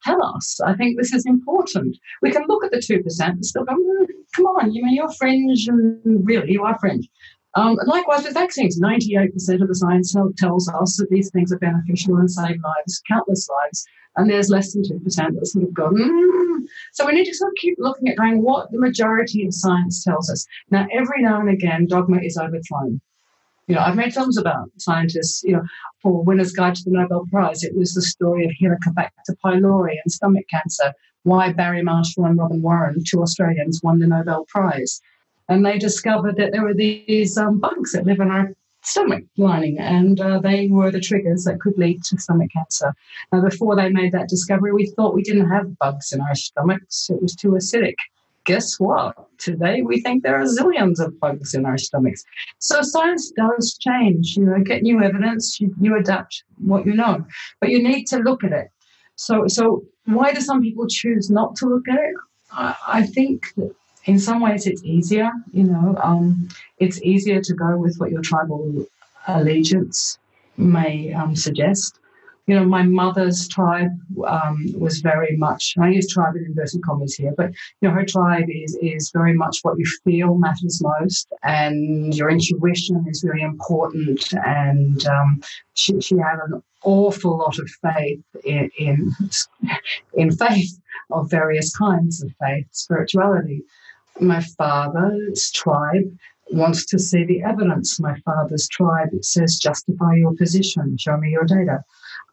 tell 0.04 0.22
us. 0.22 0.60
I 0.60 0.74
think 0.74 0.96
this 0.96 1.12
is 1.12 1.26
important. 1.26 1.96
We 2.22 2.30
can 2.30 2.44
look 2.46 2.64
at 2.64 2.70
the 2.70 2.78
2% 2.78 3.20
and 3.20 3.44
still 3.44 3.64
go, 3.64 3.74
mm, 3.74 4.06
come 4.34 4.46
on, 4.46 4.72
you 4.72 4.82
know, 4.82 4.92
you're 4.92 5.12
fringe, 5.12 5.66
and 5.66 6.00
really, 6.26 6.52
you 6.52 6.62
are 6.62 6.78
fringe. 6.78 7.08
Um, 7.56 7.78
likewise 7.86 8.24
with 8.24 8.34
vaccines, 8.34 8.80
98% 8.80 9.62
of 9.62 9.68
the 9.68 9.74
science 9.74 10.14
tells 10.36 10.68
us 10.68 10.96
that 10.96 11.08
these 11.10 11.30
things 11.30 11.52
are 11.52 11.58
beneficial 11.58 12.16
and 12.16 12.30
save 12.30 12.56
lives, 12.62 13.02
countless 13.08 13.48
lives, 13.48 13.86
and 14.16 14.28
there's 14.28 14.50
less 14.50 14.72
than 14.72 14.82
2% 14.82 15.04
that 15.04 15.46
sort 15.46 15.64
of 15.64 15.74
go, 15.74 15.90
mm. 15.90 16.44
So 16.92 17.06
we 17.06 17.12
need 17.12 17.26
to 17.26 17.34
sort 17.34 17.50
of 17.50 17.56
keep 17.56 17.76
looking 17.78 18.08
at 18.08 18.16
going 18.16 18.42
what 18.42 18.70
the 18.70 18.78
majority 18.78 19.46
of 19.46 19.54
science 19.54 20.02
tells 20.02 20.30
us. 20.30 20.46
Now, 20.70 20.86
every 20.92 21.22
now 21.22 21.40
and 21.40 21.50
again, 21.50 21.86
dogma 21.86 22.20
is 22.22 22.38
overthrown. 22.38 23.00
You 23.66 23.74
know, 23.76 23.80
I've 23.80 23.96
made 23.96 24.12
films 24.12 24.36
about 24.36 24.70
scientists, 24.78 25.42
you 25.42 25.52
know, 25.52 25.62
for 26.02 26.22
Winner's 26.22 26.52
Guide 26.52 26.74
to 26.74 26.84
the 26.84 26.90
Nobel 26.90 27.26
Prize. 27.30 27.62
It 27.62 27.74
was 27.74 27.94
the 27.94 28.02
story 28.02 28.44
of 28.44 28.52
Helicobacter 28.62 29.36
pylori 29.42 29.94
and 30.02 30.12
stomach 30.12 30.44
cancer, 30.50 30.92
why 31.22 31.52
Barry 31.52 31.82
Marshall 31.82 32.26
and 32.26 32.38
Robin 32.38 32.60
Warren, 32.60 33.02
two 33.06 33.22
Australians, 33.22 33.80
won 33.82 34.00
the 34.00 34.06
Nobel 34.06 34.44
Prize. 34.48 35.00
And 35.48 35.64
they 35.64 35.78
discovered 35.78 36.36
that 36.36 36.52
there 36.52 36.62
were 36.62 36.74
these 36.74 37.36
um, 37.36 37.60
bugs 37.60 37.92
that 37.92 38.06
live 38.06 38.20
in 38.20 38.30
our 38.30 38.52
stomach 38.82 39.24
lining, 39.36 39.78
and 39.78 40.20
uh, 40.20 40.38
they 40.38 40.68
were 40.68 40.90
the 40.90 41.00
triggers 41.00 41.44
that 41.44 41.60
could 41.60 41.76
lead 41.78 42.02
to 42.04 42.18
stomach 42.18 42.50
cancer. 42.52 42.94
Now, 43.32 43.42
before 43.42 43.76
they 43.76 43.88
made 43.88 44.12
that 44.12 44.28
discovery, 44.28 44.72
we 44.72 44.86
thought 44.86 45.14
we 45.14 45.22
didn't 45.22 45.50
have 45.50 45.78
bugs 45.78 46.12
in 46.12 46.20
our 46.20 46.34
stomachs, 46.34 47.10
it 47.10 47.20
was 47.20 47.34
too 47.34 47.52
acidic. 47.52 47.94
Guess 48.44 48.78
what? 48.78 49.16
Today 49.38 49.80
we 49.80 50.02
think 50.02 50.22
there 50.22 50.38
are 50.38 50.44
zillions 50.44 51.00
of 51.00 51.18
bugs 51.18 51.54
in 51.54 51.64
our 51.64 51.78
stomachs. 51.78 52.24
So 52.58 52.82
science 52.82 53.30
does 53.30 53.78
change. 53.80 54.36
You 54.36 54.44
know, 54.44 54.60
get 54.60 54.82
new 54.82 55.02
evidence, 55.02 55.58
you, 55.60 55.74
you 55.80 55.96
adapt 55.96 56.44
what 56.58 56.84
you 56.84 56.92
know, 56.92 57.24
but 57.60 57.70
you 57.70 57.82
need 57.82 58.04
to 58.08 58.18
look 58.18 58.44
at 58.44 58.52
it. 58.52 58.68
So, 59.16 59.46
so 59.46 59.84
why 60.04 60.34
do 60.34 60.42
some 60.42 60.60
people 60.60 60.86
choose 60.86 61.30
not 61.30 61.56
to 61.56 61.66
look 61.66 61.88
at 61.88 61.98
it? 61.98 62.14
I, 62.52 62.74
I 62.86 63.02
think 63.06 63.46
that 63.56 63.74
in 64.06 64.18
some 64.18 64.40
ways 64.40 64.66
it's 64.66 64.82
easier, 64.84 65.30
you 65.52 65.64
know, 65.64 65.98
um, 66.02 66.48
it's 66.78 67.00
easier 67.02 67.40
to 67.40 67.54
go 67.54 67.76
with 67.76 67.96
what 67.98 68.10
your 68.10 68.22
tribal 68.22 68.86
allegiance 69.26 70.18
may 70.56 71.12
um, 71.12 71.34
suggest. 71.34 71.98
You 72.46 72.56
know, 72.56 72.66
my 72.66 72.82
mother's 72.82 73.48
tribe 73.48 73.98
um, 74.26 74.66
was 74.76 75.00
very 75.00 75.34
much, 75.38 75.74
I 75.80 75.88
use 75.88 76.12
tribe 76.12 76.36
in 76.36 76.44
inverted 76.44 76.82
commas 76.82 77.14
here, 77.14 77.32
but, 77.34 77.50
you 77.80 77.88
know, 77.88 77.94
her 77.94 78.04
tribe 78.04 78.44
is, 78.50 78.76
is 78.82 79.10
very 79.14 79.32
much 79.32 79.60
what 79.62 79.78
you 79.78 79.86
feel 80.04 80.34
matters 80.34 80.82
most 80.82 81.32
and 81.42 82.14
your 82.14 82.28
intuition 82.28 83.06
is 83.08 83.22
very 83.22 83.40
important. 83.40 84.30
And 84.44 85.06
um, 85.06 85.42
she, 85.72 85.98
she 86.02 86.18
had 86.18 86.38
an 86.46 86.62
awful 86.82 87.38
lot 87.38 87.58
of 87.58 87.70
faith 87.80 88.20
in, 88.44 88.70
in, 88.78 89.10
in 90.12 90.30
faith 90.36 90.78
of 91.10 91.30
various 91.30 91.74
kinds 91.74 92.22
of 92.22 92.30
faith, 92.38 92.66
spirituality 92.72 93.62
my 94.20 94.40
father's 94.40 95.50
tribe 95.50 96.16
wants 96.50 96.84
to 96.86 96.98
see 96.98 97.24
the 97.24 97.42
evidence. 97.42 97.98
My 97.98 98.18
father's 98.20 98.68
tribe 98.68 99.08
it 99.12 99.24
says, 99.24 99.58
justify 99.58 100.14
your 100.16 100.34
position, 100.34 100.96
show 100.98 101.16
me 101.16 101.30
your 101.30 101.44
data. 101.44 101.82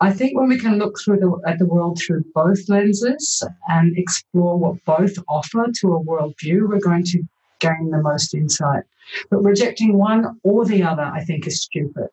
I 0.01 0.11
think 0.11 0.37
when 0.37 0.49
we 0.49 0.59
can 0.59 0.77
look 0.77 0.97
through 0.99 1.19
the, 1.19 1.39
at 1.47 1.59
the 1.59 1.65
world 1.65 1.99
through 1.99 2.25
both 2.33 2.67
lenses 2.67 3.43
and 3.69 3.97
explore 3.97 4.57
what 4.57 4.83
both 4.85 5.15
offer 5.29 5.67
to 5.79 5.93
a 5.93 6.03
worldview, 6.03 6.67
we're 6.67 6.79
going 6.79 7.03
to 7.05 7.23
gain 7.59 7.91
the 7.91 8.01
most 8.01 8.33
insight. 8.33 8.83
But 9.29 9.43
rejecting 9.43 9.97
one 9.97 10.39
or 10.43 10.65
the 10.65 10.83
other, 10.83 11.03
I 11.03 11.23
think, 11.23 11.45
is 11.45 11.61
stupid. 11.61 12.07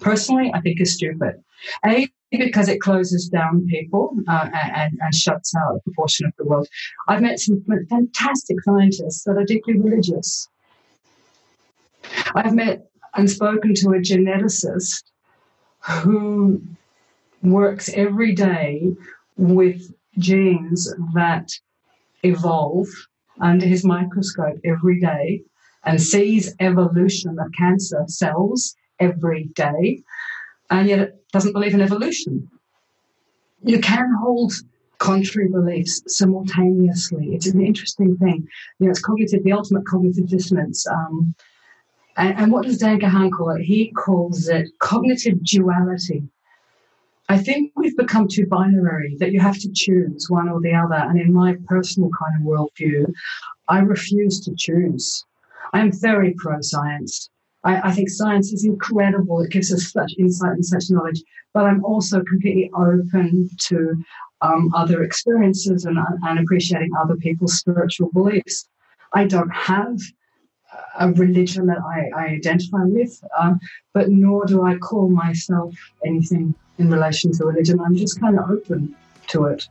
Personally, 0.00 0.50
I 0.54 0.60
think 0.60 0.80
is 0.80 0.94
stupid. 0.94 1.42
A, 1.84 2.08
because 2.38 2.68
it 2.68 2.80
closes 2.80 3.28
down 3.28 3.66
people 3.66 4.16
uh, 4.28 4.48
and, 4.52 4.98
and, 5.00 5.14
shuts 5.14 5.54
out 5.56 5.76
a 5.76 5.80
proportion 5.80 6.26
of 6.26 6.32
the 6.38 6.44
world. 6.44 6.68
I've 7.08 7.22
met 7.22 7.38
some 7.38 7.64
fantastic 7.88 8.62
scientists 8.62 9.24
that 9.24 9.36
are 9.36 9.44
deeply 9.44 9.78
religious. 9.78 10.48
I've 12.34 12.54
met 12.54 12.86
and 13.14 13.30
spoken 13.30 13.74
to 13.74 13.90
a 13.90 13.98
geneticist 13.98 15.04
who 15.80 16.62
works 17.42 17.90
every 17.94 18.34
day 18.34 18.92
with 19.36 19.92
genes 20.18 20.92
that 21.14 21.50
evolve 22.22 22.88
under 23.40 23.66
his 23.66 23.84
microscope 23.84 24.56
every 24.64 25.00
day 25.00 25.42
and 25.84 26.00
sees 26.00 26.54
evolution 26.60 27.36
of 27.38 27.52
cancer 27.58 28.04
cells 28.06 28.74
every 29.00 29.44
day 29.54 30.02
and 30.70 30.88
yet 30.88 31.12
doesn't 31.34 31.52
believe 31.52 31.74
in 31.74 31.82
evolution. 31.82 32.48
You 33.64 33.80
can 33.80 34.08
hold 34.22 34.52
contrary 34.98 35.48
beliefs 35.48 36.00
simultaneously. 36.06 37.34
It's 37.34 37.48
an 37.48 37.60
interesting 37.60 38.16
thing. 38.16 38.46
You 38.78 38.86
know, 38.86 38.90
it's 38.90 39.00
cognitive, 39.00 39.42
the 39.42 39.52
ultimate 39.52 39.84
cognitive 39.84 40.28
dissonance. 40.28 40.86
Um, 40.86 41.34
and, 42.16 42.38
and, 42.38 42.52
what 42.52 42.64
does 42.64 42.78
Dan 42.78 43.00
Kahan 43.00 43.32
call 43.32 43.50
it? 43.56 43.62
He 43.62 43.90
calls 43.90 44.48
it 44.48 44.68
cognitive 44.78 45.42
duality. 45.42 46.22
I 47.28 47.38
think 47.38 47.72
we've 47.74 47.96
become 47.96 48.28
too 48.28 48.46
binary 48.46 49.16
that 49.18 49.32
you 49.32 49.40
have 49.40 49.58
to 49.58 49.72
choose 49.72 50.30
one 50.30 50.48
or 50.48 50.60
the 50.60 50.74
other. 50.74 51.00
And 51.08 51.20
in 51.20 51.32
my 51.32 51.56
personal 51.66 52.10
kind 52.16 52.34
of 52.38 52.46
worldview, 52.46 53.12
I 53.66 53.80
refuse 53.80 54.38
to 54.44 54.54
choose. 54.56 55.24
I'm 55.72 55.90
very 55.90 56.34
pro 56.38 56.60
science. 56.60 57.28
I, 57.64 57.88
I, 57.88 57.92
think 57.92 58.10
science 58.10 58.52
is 58.52 58.64
incredible. 58.64 59.40
It 59.40 59.50
gives 59.50 59.72
us 59.72 59.90
such 59.90 60.14
insight 60.18 60.52
and 60.52 60.64
such 60.64 60.90
knowledge. 60.90 61.22
But 61.52 61.64
I'm 61.64 61.84
also 61.84 62.22
completely 62.22 62.70
open 62.76 63.48
to 63.68 64.04
um, 64.42 64.72
other 64.74 65.02
experiences 65.02 65.84
and, 65.84 65.98
and 66.24 66.38
appreciating 66.38 66.90
other 67.00 67.16
people's 67.16 67.58
spiritual 67.58 68.10
beliefs. 68.12 68.68
I 69.14 69.24
don't 69.24 69.50
have 69.50 69.98
a 70.98 71.10
religion 71.12 71.66
that 71.66 71.78
I, 71.78 72.10
I 72.16 72.26
identify 72.26 72.84
with, 72.84 73.22
um, 73.38 73.60
but 73.92 74.10
nor 74.10 74.44
do 74.44 74.64
I 74.64 74.76
call 74.76 75.08
myself 75.08 75.74
anything 76.04 76.54
in 76.78 76.90
relation 76.90 77.32
to 77.32 77.44
religion. 77.44 77.80
I'm 77.80 77.96
just 77.96 78.20
kind 78.20 78.38
of 78.38 78.50
open 78.50 78.94
to 79.28 79.46
it. 79.46 79.68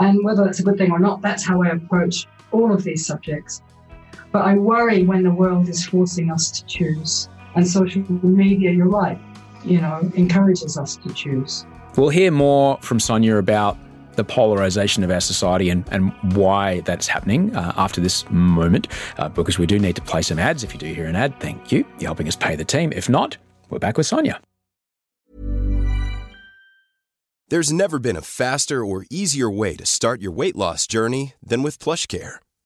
And 0.00 0.24
whether 0.24 0.44
that's 0.44 0.60
a 0.60 0.62
good 0.62 0.78
thing 0.78 0.90
or 0.90 0.98
not, 0.98 1.22
that's 1.22 1.46
how 1.46 1.62
I 1.62 1.68
approach 1.68 2.26
all 2.52 2.72
of 2.72 2.82
these 2.84 3.06
subjects. 3.06 3.62
But 4.32 4.44
I 4.44 4.54
worry 4.54 5.04
when 5.04 5.22
the 5.22 5.30
world 5.30 5.68
is 5.68 5.84
forcing 5.84 6.30
us 6.30 6.50
to 6.52 6.66
choose. 6.66 7.28
And 7.54 7.66
social 7.66 8.02
media, 8.22 8.70
you're 8.70 8.88
right, 8.88 9.18
you 9.64 9.80
know, 9.80 10.08
encourages 10.14 10.78
us 10.78 10.96
to 10.96 11.12
choose. 11.12 11.66
We'll 11.96 12.10
hear 12.10 12.30
more 12.30 12.78
from 12.80 13.00
Sonya 13.00 13.36
about 13.36 13.76
the 14.14 14.24
polarization 14.24 15.02
of 15.02 15.10
our 15.10 15.20
society 15.20 15.70
and, 15.70 15.84
and 15.90 16.12
why 16.34 16.80
that's 16.80 17.08
happening 17.08 17.54
uh, 17.56 17.72
after 17.76 18.00
this 18.00 18.28
moment, 18.30 18.88
uh, 19.18 19.28
because 19.28 19.58
we 19.58 19.66
do 19.66 19.78
need 19.78 19.96
to 19.96 20.02
play 20.02 20.22
some 20.22 20.38
ads. 20.38 20.62
If 20.62 20.72
you 20.72 20.78
do 20.78 20.92
hear 20.92 21.06
an 21.06 21.16
ad, 21.16 21.38
thank 21.40 21.72
you. 21.72 21.84
You're 21.98 22.08
helping 22.08 22.28
us 22.28 22.36
pay 22.36 22.54
the 22.54 22.64
team. 22.64 22.92
If 22.92 23.08
not, 23.08 23.36
we're 23.68 23.78
back 23.78 23.96
with 23.96 24.06
Sonya. 24.06 24.40
There's 27.48 27.72
never 27.72 27.98
been 27.98 28.16
a 28.16 28.22
faster 28.22 28.84
or 28.84 29.06
easier 29.10 29.50
way 29.50 29.74
to 29.74 29.84
start 29.84 30.22
your 30.22 30.30
weight 30.30 30.54
loss 30.54 30.86
journey 30.86 31.34
than 31.42 31.64
with 31.64 31.80
PlushCare. 31.80 32.36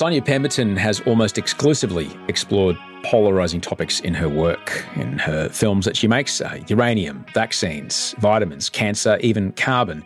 Sonya 0.00 0.22
Pemberton 0.22 0.76
has 0.76 1.02
almost 1.02 1.36
exclusively 1.36 2.10
explored 2.26 2.78
polarizing 3.02 3.60
topics 3.60 4.00
in 4.00 4.14
her 4.14 4.30
work, 4.30 4.82
in 4.96 5.18
her 5.18 5.50
films 5.50 5.84
that 5.84 5.94
she 5.94 6.08
makes 6.08 6.40
uh, 6.40 6.58
uranium, 6.68 7.22
vaccines, 7.34 8.14
vitamins, 8.18 8.70
cancer, 8.70 9.18
even 9.20 9.52
carbon. 9.52 10.02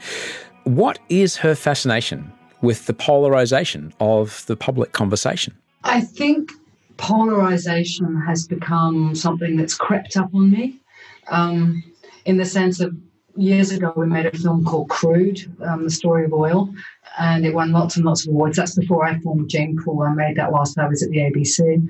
What 0.65 0.99
is 1.11 1.37
her 1.37 1.55
fascination 1.55 2.33
with 2.61 2.87
the 2.87 2.93
polarization 2.93 3.95
of 4.01 4.45
the 4.47 4.57
public 4.57 4.91
conversation? 4.91 5.57
I 5.85 6.01
think 6.01 6.51
polarization 6.97 8.21
has 8.27 8.49
become 8.49 9.15
something 9.15 9.57
that's 9.57 9.77
crept 9.77 10.17
up 10.17 10.35
on 10.35 10.51
me 10.51 10.81
um, 11.29 11.85
in 12.25 12.37
the 12.37 12.45
sense 12.45 12.81
of 12.81 12.97
years 13.37 13.71
ago 13.73 13.93
we 13.97 14.07
made 14.07 14.27
a 14.27 14.37
film 14.37 14.65
called 14.65 14.89
Crude, 14.89 15.41
um, 15.63 15.85
the 15.85 15.91
story 15.91 16.25
of 16.25 16.33
oil, 16.33 16.73
and 17.19 17.45
it 17.45 17.55
won 17.55 17.73
lots 17.73 17.97
and 17.97 18.05
lots 18.05 18.27
of 18.27 18.33
awards. 18.33 18.57
That's 18.57 18.75
before 18.75 19.05
I 19.05 19.19
formed 19.21 19.51
Genepool. 19.51 20.09
I 20.09 20.15
made 20.15 20.37
that 20.37 20.53
whilst 20.53 20.79
I 20.79 20.89
was 20.89 21.03
at 21.03 21.11
the 21.11 21.19
ABC. 21.19 21.87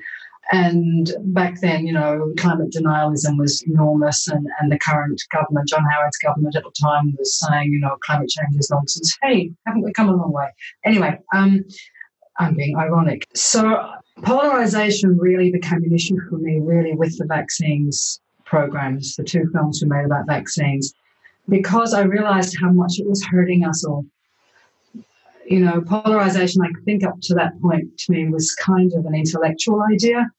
And 0.51 1.11
back 1.33 1.59
then, 1.59 1.87
you 1.87 1.93
know, 1.93 2.31
climate 2.37 2.71
denialism 2.71 3.37
was 3.37 3.63
enormous, 3.63 4.27
and, 4.27 4.45
and 4.59 4.71
the 4.71 4.77
current 4.77 5.21
government, 5.31 5.67
John 5.69 5.83
Howard's 5.91 6.17
government 6.17 6.55
at 6.55 6.63
the 6.63 6.73
time, 6.81 7.15
was 7.17 7.39
saying, 7.39 7.71
you 7.71 7.79
know, 7.79 7.97
climate 8.05 8.29
change 8.29 8.55
is 8.59 8.69
nonsense. 8.69 9.17
Hey, 9.23 9.51
haven't 9.65 9.81
we 9.81 9.93
come 9.93 10.09
a 10.09 10.15
long 10.15 10.31
way? 10.31 10.49
Anyway, 10.85 11.17
um, 11.33 11.65
I'm 12.37 12.53
being 12.53 12.77
ironic. 12.77 13.25
So 13.33 13.89
polarization 14.23 15.17
really 15.17 15.51
became 15.51 15.83
an 15.83 15.93
issue 15.93 16.19
for 16.29 16.37
me, 16.37 16.59
really, 16.61 16.93
with 16.93 17.17
the 17.17 17.25
vaccines 17.25 18.21
programs, 18.45 19.15
the 19.15 19.23
two 19.23 19.49
films 19.51 19.81
we 19.81 19.89
made 19.89 20.05
about 20.05 20.27
vaccines, 20.27 20.93
because 21.49 21.93
I 21.93 22.01
realized 22.01 22.55
how 22.61 22.71
much 22.71 22.99
it 22.99 23.07
was 23.07 23.23
hurting 23.23 23.65
us 23.65 23.85
all 23.85 24.05
you 25.45 25.59
know, 25.59 25.81
polarization, 25.81 26.61
I 26.61 26.69
think 26.83 27.05
up 27.05 27.19
to 27.23 27.35
that 27.35 27.59
point 27.61 27.97
to 27.99 28.11
me 28.11 28.27
was 28.29 28.53
kind 28.55 28.93
of 28.93 29.05
an 29.05 29.15
intellectual 29.15 29.81
idea. 29.91 30.29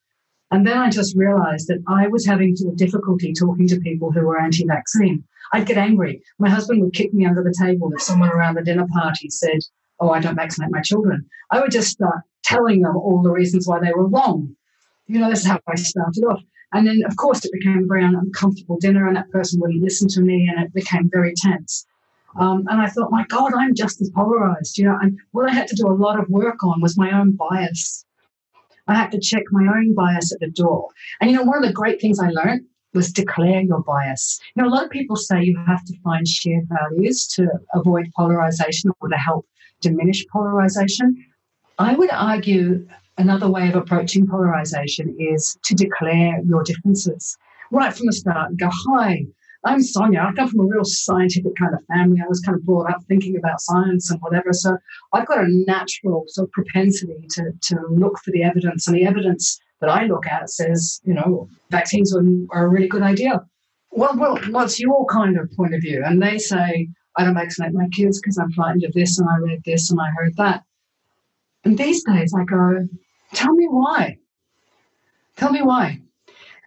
And 0.51 0.65
then 0.65 0.77
I 0.77 0.89
just 0.89 1.15
realized 1.15 1.67
that 1.67 1.83
I 1.87 2.07
was 2.07 2.25
having 2.25 2.55
difficulty 2.75 3.33
talking 3.33 3.67
to 3.67 3.79
people 3.79 4.11
who 4.11 4.21
were 4.21 4.39
anti 4.39 4.65
vaccine. 4.65 5.23
I'd 5.53 5.65
get 5.65 5.77
angry. 5.77 6.21
My 6.39 6.49
husband 6.49 6.81
would 6.81 6.93
kick 6.93 7.13
me 7.13 7.25
under 7.25 7.43
the 7.43 7.55
table 7.57 7.91
if 7.93 8.01
someone 8.01 8.29
around 8.29 8.55
the 8.55 8.63
dinner 8.63 8.87
party 8.93 9.29
said, 9.29 9.59
Oh, 9.99 10.11
I 10.11 10.19
don't 10.19 10.35
vaccinate 10.35 10.71
my 10.71 10.81
children. 10.81 11.25
I 11.51 11.59
would 11.59 11.71
just 11.71 11.89
start 11.89 12.21
telling 12.43 12.81
them 12.81 12.95
all 12.95 13.21
the 13.21 13.31
reasons 13.31 13.67
why 13.67 13.79
they 13.79 13.91
were 13.93 14.07
wrong. 14.07 14.55
You 15.07 15.19
know, 15.19 15.29
this 15.29 15.39
is 15.39 15.47
how 15.47 15.59
I 15.67 15.75
started 15.75 16.23
off. 16.25 16.43
And 16.73 16.85
then, 16.85 17.01
of 17.07 17.15
course, 17.15 17.45
it 17.45 17.51
became 17.53 17.83
a 17.83 17.87
very 17.87 18.03
uncomfortable 18.03 18.77
dinner, 18.77 19.07
and 19.07 19.15
that 19.15 19.31
person 19.31 19.59
wouldn't 19.59 19.81
listen 19.81 20.07
to 20.09 20.21
me, 20.21 20.49
and 20.49 20.63
it 20.63 20.73
became 20.73 21.09
very 21.11 21.33
tense. 21.35 21.85
Um, 22.37 22.65
and 22.67 22.81
I 22.81 22.87
thought, 22.87 23.11
my 23.11 23.25
God, 23.29 23.53
I'm 23.55 23.73
just 23.73 24.01
as 24.01 24.09
polarized, 24.11 24.77
you 24.77 24.85
know. 24.85 24.97
And 25.01 25.17
what 25.31 25.49
I 25.49 25.53
had 25.53 25.67
to 25.69 25.75
do 25.75 25.87
a 25.87 25.93
lot 25.93 26.19
of 26.19 26.29
work 26.29 26.63
on 26.63 26.81
was 26.81 26.97
my 26.97 27.11
own 27.17 27.31
bias. 27.31 28.05
I 28.87 28.95
had 28.95 29.11
to 29.11 29.19
check 29.19 29.43
my 29.51 29.65
own 29.75 29.93
bias 29.93 30.31
at 30.33 30.39
the 30.39 30.49
door. 30.49 30.89
And, 31.19 31.31
you 31.31 31.37
know, 31.37 31.43
one 31.43 31.57
of 31.57 31.63
the 31.63 31.73
great 31.73 31.99
things 31.99 32.19
I 32.19 32.29
learned 32.29 32.65
was 32.93 33.11
declare 33.11 33.61
your 33.61 33.81
bias. 33.81 34.39
You 34.55 34.63
know, 34.63 34.69
a 34.69 34.73
lot 34.73 34.85
of 34.85 34.89
people 34.91 35.15
say 35.15 35.43
you 35.43 35.57
have 35.67 35.83
to 35.85 35.99
find 36.03 36.27
shared 36.27 36.67
values 36.69 37.27
to 37.35 37.47
avoid 37.73 38.11
polarization 38.15 38.91
or 39.01 39.09
to 39.09 39.17
help 39.17 39.45
diminish 39.81 40.25
polarization. 40.31 41.25
I 41.79 41.95
would 41.95 42.11
argue 42.11 42.87
another 43.17 43.49
way 43.49 43.67
of 43.69 43.75
approaching 43.75 44.27
polarization 44.27 45.15
is 45.19 45.57
to 45.63 45.75
declare 45.75 46.41
your 46.45 46.63
differences 46.63 47.37
right 47.71 47.93
from 47.93 48.05
the 48.07 48.13
start 48.13 48.55
go, 48.57 48.69
hi, 48.87 49.25
I'm 49.63 49.81
Sonya. 49.81 50.21
I 50.21 50.33
come 50.33 50.49
from 50.49 50.61
a 50.61 50.65
real 50.65 50.85
scientific 50.85 51.55
kind 51.55 51.73
of 51.73 51.83
family. 51.87 52.21
I 52.23 52.27
was 52.27 52.39
kind 52.39 52.57
of 52.57 52.65
brought 52.65 52.89
up 52.89 53.03
thinking 53.07 53.37
about 53.37 53.59
science 53.59 54.09
and 54.09 54.21
whatever. 54.21 54.53
So 54.53 54.77
I've 55.13 55.27
got 55.27 55.43
a 55.43 55.47
natural 55.47 56.25
sort 56.27 56.47
of 56.47 56.51
propensity 56.53 57.27
to, 57.31 57.51
to 57.63 57.75
look 57.89 58.17
for 58.23 58.31
the 58.31 58.43
evidence. 58.43 58.87
And 58.87 58.95
the 58.95 59.05
evidence 59.05 59.59
that 59.81 59.89
I 59.89 60.05
look 60.05 60.25
at 60.27 60.49
says, 60.49 61.01
you 61.03 61.13
know, 61.13 61.49
vaccines 61.69 62.15
are, 62.15 62.23
are 62.51 62.65
a 62.65 62.69
really 62.69 62.87
good 62.87 63.01
idea. 63.01 63.43
Well, 63.91 64.15
well, 64.15 64.37
what's 64.51 64.79
your 64.79 65.05
kind 65.07 65.37
of 65.37 65.51
point 65.53 65.73
of 65.73 65.81
view? 65.81 66.03
And 66.05 66.21
they 66.21 66.37
say, 66.37 66.87
I 67.17 67.23
don't 67.23 67.33
vaccinate 67.33 67.73
my 67.73 67.87
kids 67.89 68.21
because 68.21 68.37
I'm 68.37 68.51
frightened 68.51 68.83
of 68.83 68.93
this 68.93 69.19
and 69.19 69.27
I 69.27 69.37
read 69.37 69.63
this 69.65 69.89
and 69.89 69.99
I 69.99 70.09
heard 70.15 70.35
that. 70.37 70.63
And 71.65 71.77
these 71.77 72.03
days 72.03 72.33
I 72.33 72.43
go, 72.45 72.87
tell 73.33 73.53
me 73.53 73.67
why. 73.67 74.17
Tell 75.35 75.51
me 75.51 75.61
why. 75.61 75.99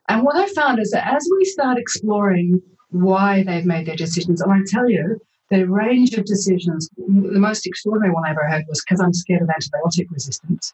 And 0.09 0.23
what 0.23 0.37
I 0.37 0.49
found 0.49 0.81
is 0.81 0.91
that 0.91 1.07
as 1.07 1.29
we 1.39 1.45
start 1.45 1.79
exploring 1.79 2.61
why 2.91 3.43
they've 3.45 3.65
made 3.65 3.87
their 3.87 3.97
decisions. 3.97 4.41
And 4.41 4.53
I 4.53 4.59
tell 4.67 4.89
you, 4.89 5.21
the 5.51 5.65
range 5.65 6.15
of 6.15 6.25
decisions, 6.25 6.89
the 6.97 7.39
most 7.39 7.67
extraordinary 7.67 8.13
one 8.13 8.25
I 8.27 8.31
ever 8.31 8.49
heard 8.49 8.65
was 8.69 8.83
because 8.85 9.01
I'm 9.01 9.13
scared 9.13 9.43
of 9.43 9.49
antibiotic 9.49 10.07
resistance. 10.11 10.73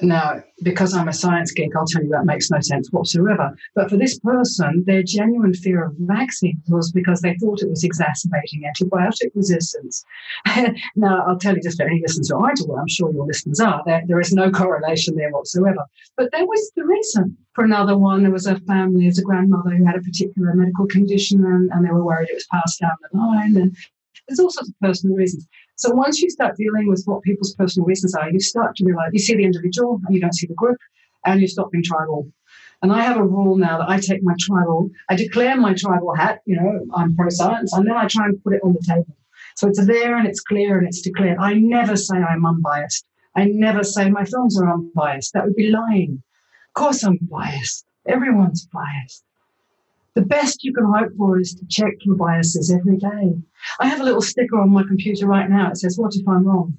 Now, 0.00 0.42
because 0.62 0.94
I'm 0.94 1.08
a 1.08 1.12
science 1.12 1.50
geek, 1.52 1.74
I'll 1.74 1.86
tell 1.86 2.02
you 2.02 2.10
that 2.10 2.24
makes 2.24 2.50
no 2.50 2.60
sense 2.60 2.90
whatsoever. 2.92 3.56
But 3.74 3.90
for 3.90 3.96
this 3.96 4.18
person, 4.18 4.84
their 4.86 5.02
genuine 5.02 5.54
fear 5.54 5.84
of 5.84 5.94
vaccines 5.98 6.62
was 6.68 6.92
because 6.92 7.20
they 7.20 7.36
thought 7.36 7.62
it 7.62 7.70
was 7.70 7.82
exacerbating 7.82 8.62
antibiotic 8.62 9.30
resistance. 9.34 10.04
now, 10.96 11.24
I'll 11.26 11.38
tell 11.38 11.56
you 11.56 11.62
just 11.62 11.78
for 11.78 11.86
any 11.86 12.00
listeners 12.00 12.30
who 12.30 12.42
aren't 12.42 12.60
aware, 12.60 12.80
I'm 12.80 12.88
sure 12.88 13.12
your 13.12 13.26
listeners 13.26 13.60
are, 13.60 13.82
there, 13.86 14.02
there 14.06 14.20
is 14.20 14.32
no 14.32 14.50
correlation 14.50 15.16
there 15.16 15.30
whatsoever. 15.30 15.84
But 16.16 16.30
that 16.32 16.46
was 16.46 16.72
the 16.76 16.84
reason. 16.84 17.36
For 17.54 17.64
another 17.64 17.98
one, 17.98 18.22
there 18.22 18.32
was 18.32 18.46
a 18.46 18.60
family, 18.60 19.02
there's 19.02 19.18
a 19.18 19.22
grandmother 19.22 19.70
who 19.70 19.84
had 19.84 19.96
a 19.96 20.00
particular 20.00 20.54
medical 20.54 20.86
condition 20.86 21.44
and, 21.44 21.70
and 21.72 21.84
they 21.84 21.90
were 21.90 22.04
worried 22.04 22.28
it 22.30 22.34
was 22.34 22.46
passed 22.52 22.80
down 22.80 22.92
the 23.10 23.18
line. 23.18 23.56
And 23.56 23.76
there's 24.28 24.38
all 24.38 24.50
sorts 24.50 24.68
of 24.68 24.74
personal 24.80 25.16
reasons. 25.16 25.48
So 25.78 25.94
once 25.94 26.20
you 26.20 26.28
start 26.28 26.56
dealing 26.56 26.88
with 26.88 27.04
what 27.06 27.22
people's 27.22 27.54
personal 27.54 27.86
reasons 27.86 28.12
are, 28.16 28.28
you 28.28 28.40
start 28.40 28.74
to 28.76 28.84
realize 28.84 29.10
you 29.12 29.20
see 29.20 29.36
the 29.36 29.44
individual 29.44 30.00
and 30.04 30.12
you 30.12 30.20
don't 30.20 30.34
see 30.34 30.48
the 30.48 30.54
group, 30.54 30.76
and 31.24 31.40
you 31.40 31.46
stop 31.46 31.70
being 31.70 31.84
tribal. 31.84 32.26
And 32.82 32.92
I 32.92 33.02
have 33.02 33.16
a 33.16 33.22
rule 33.22 33.56
now 33.56 33.78
that 33.78 33.88
I 33.88 34.00
take 34.00 34.24
my 34.24 34.34
tribal, 34.40 34.90
I 35.08 35.14
declare 35.14 35.56
my 35.56 35.74
tribal 35.74 36.16
hat, 36.16 36.40
you 36.46 36.56
know, 36.56 36.84
I'm 36.96 37.14
pro 37.14 37.28
science, 37.28 37.72
and 37.74 37.86
then 37.86 37.96
I 37.96 38.08
try 38.08 38.24
and 38.24 38.42
put 38.42 38.54
it 38.54 38.60
on 38.64 38.72
the 38.72 38.84
table. 38.86 39.16
So 39.54 39.68
it's 39.68 39.84
there 39.86 40.16
and 40.16 40.26
it's 40.26 40.40
clear 40.40 40.78
and 40.78 40.88
it's 40.88 41.00
declared. 41.00 41.38
I 41.38 41.54
never 41.54 41.96
say 41.96 42.16
I'm 42.16 42.44
unbiased. 42.44 43.06
I 43.36 43.44
never 43.44 43.84
say 43.84 44.10
my 44.10 44.24
films 44.24 44.60
are 44.60 44.72
unbiased. 44.72 45.32
That 45.34 45.44
would 45.44 45.54
be 45.54 45.70
lying. 45.70 46.22
Of 46.70 46.74
course 46.74 47.04
I'm 47.04 47.18
biased. 47.22 47.86
Everyone's 48.04 48.66
biased. 48.66 49.22
The 50.18 50.26
best 50.26 50.64
you 50.64 50.74
can 50.74 50.84
hope 50.84 51.12
for 51.16 51.38
is 51.38 51.54
to 51.54 51.64
check 51.66 51.94
your 52.00 52.16
biases 52.16 52.72
every 52.72 52.96
day. 52.96 53.36
I 53.78 53.86
have 53.86 54.00
a 54.00 54.02
little 54.02 54.20
sticker 54.20 54.58
on 54.58 54.70
my 54.70 54.82
computer 54.82 55.28
right 55.28 55.48
now. 55.48 55.70
It 55.70 55.76
says, 55.76 55.96
What 55.96 56.16
if 56.16 56.26
I'm 56.26 56.44
wrong? 56.44 56.76